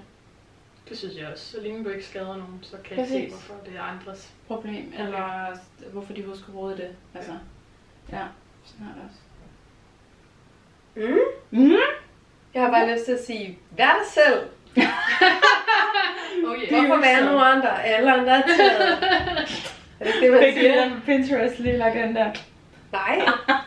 [0.88, 1.44] Det synes jeg også.
[1.51, 3.46] Så længe du ikke skader nogen, så kan jeg ikke se, Præcis.
[3.46, 4.32] hvorfor det er andres.
[4.46, 5.57] Problem, eller
[5.92, 6.96] hvorfor de skulle råde det.
[7.14, 7.32] Altså,
[8.12, 8.24] ja,
[8.64, 9.20] sådan er det også.
[10.96, 11.61] Mm.
[11.61, 11.76] Mm.
[12.55, 14.48] Jeg har bare lyst til at sige, vær dig selv.
[16.47, 16.86] Oh, yeah.
[16.86, 17.84] Hvorfor være nogen andre?
[17.86, 18.99] Alle andre er taget.
[20.01, 20.91] Er det ikke det, man lige siger?
[21.07, 22.30] Pinterest lige lagt den der.
[22.93, 23.22] Nej,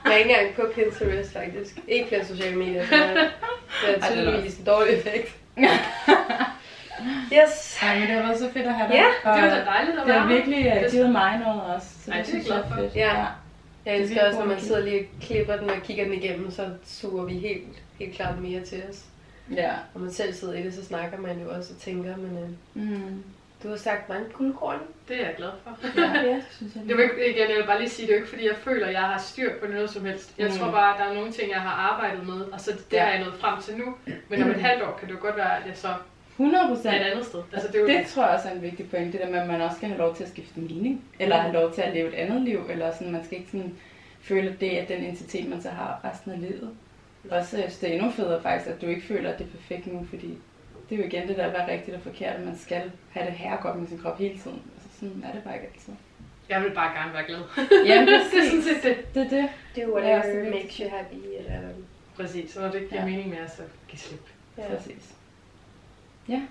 [0.05, 1.79] jeg er ikke engang på Pinterest faktisk.
[1.87, 2.85] Ikke flere sociale medier.
[2.85, 5.35] Så det er det er tydeligvis en dårlig effekt.
[7.33, 7.79] Yes.
[7.81, 8.95] Ej, men det har været så fedt at have dig.
[8.95, 10.35] Ja, og Det var da dejligt at det være har her.
[10.35, 11.87] virkelig uh, Det- givet mig noget også.
[12.05, 12.75] Så Ej, det, det er jeg synes jeg glad for.
[12.83, 12.95] fedt.
[12.95, 13.07] Ja.
[13.15, 13.27] Jeg
[13.85, 16.51] Det er elsker også, når man sidder lige og klipper den og kigger den igennem,
[16.51, 17.63] så suger vi helt,
[17.99, 18.99] helt klart mere til os.
[19.51, 19.71] Ja.
[19.93, 22.83] Når man selv sidder i det, så snakker man jo også og tænker, men øh,
[22.83, 23.23] Mm.
[23.63, 24.79] du har sagt mange guldkorn.
[25.07, 25.77] Det er jeg glad for.
[26.01, 26.83] Ja, det synes jeg.
[26.87, 28.87] Det var ikke, igen, jeg vil bare lige sige, det er ikke fordi, jeg føler,
[28.87, 30.33] at jeg har styr på noget som helst.
[30.37, 30.57] Jeg Mm.
[30.57, 33.03] tror bare, at der er nogle ting, jeg har arbejdet med, og så det Ja.
[33.03, 33.95] har jeg nået frem til nu.
[34.29, 35.87] Men om et halvt år kan det jo godt være, at jeg så
[36.37, 36.95] 100 er procent.
[36.95, 37.41] et andet sted.
[37.53, 39.39] Altså, det er jo Det tror jeg også er en vigtig point, det der med,
[39.39, 41.93] at man også skal have lov til at skifte mening, eller have lov til at
[41.93, 43.75] leve et andet liv, eller sådan, man skal ikke sådan
[44.21, 46.69] føle, at det er den identitet, man så har resten af livet.
[47.31, 49.51] Også jeg synes, det er endnu federe faktisk, at du ikke føler, at det er
[49.51, 50.37] perfekt nu, fordi
[50.89, 53.25] det er jo igen det der, hvad er rigtigt og forkert, at man skal have
[53.25, 54.61] det her godt med sin krop hele tiden.
[54.75, 55.93] Altså sådan er det bare ikke altid.
[56.49, 57.39] Jeg vil bare gerne være glad.
[57.85, 58.19] Ja, det er
[58.49, 59.13] sådan set det.
[59.15, 59.49] Det er det.
[59.75, 60.55] Det er Ja, whatever vigtigt.
[60.63, 61.15] makes you happy.
[61.37, 61.69] Eller,
[62.15, 63.07] Præcis, så når det ikke giver Ja.
[63.09, 64.27] mening mere, så giv slip.
[64.57, 64.63] ja.
[64.75, 65.13] Præcis.
[66.29, 66.41] Ja,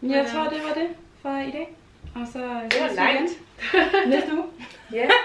[0.00, 0.88] Men jeg tror, det var det
[1.22, 1.74] for i dag.
[2.14, 3.30] Og så Det var langt.
[4.08, 4.44] næste uge.
[4.92, 5.08] Ja.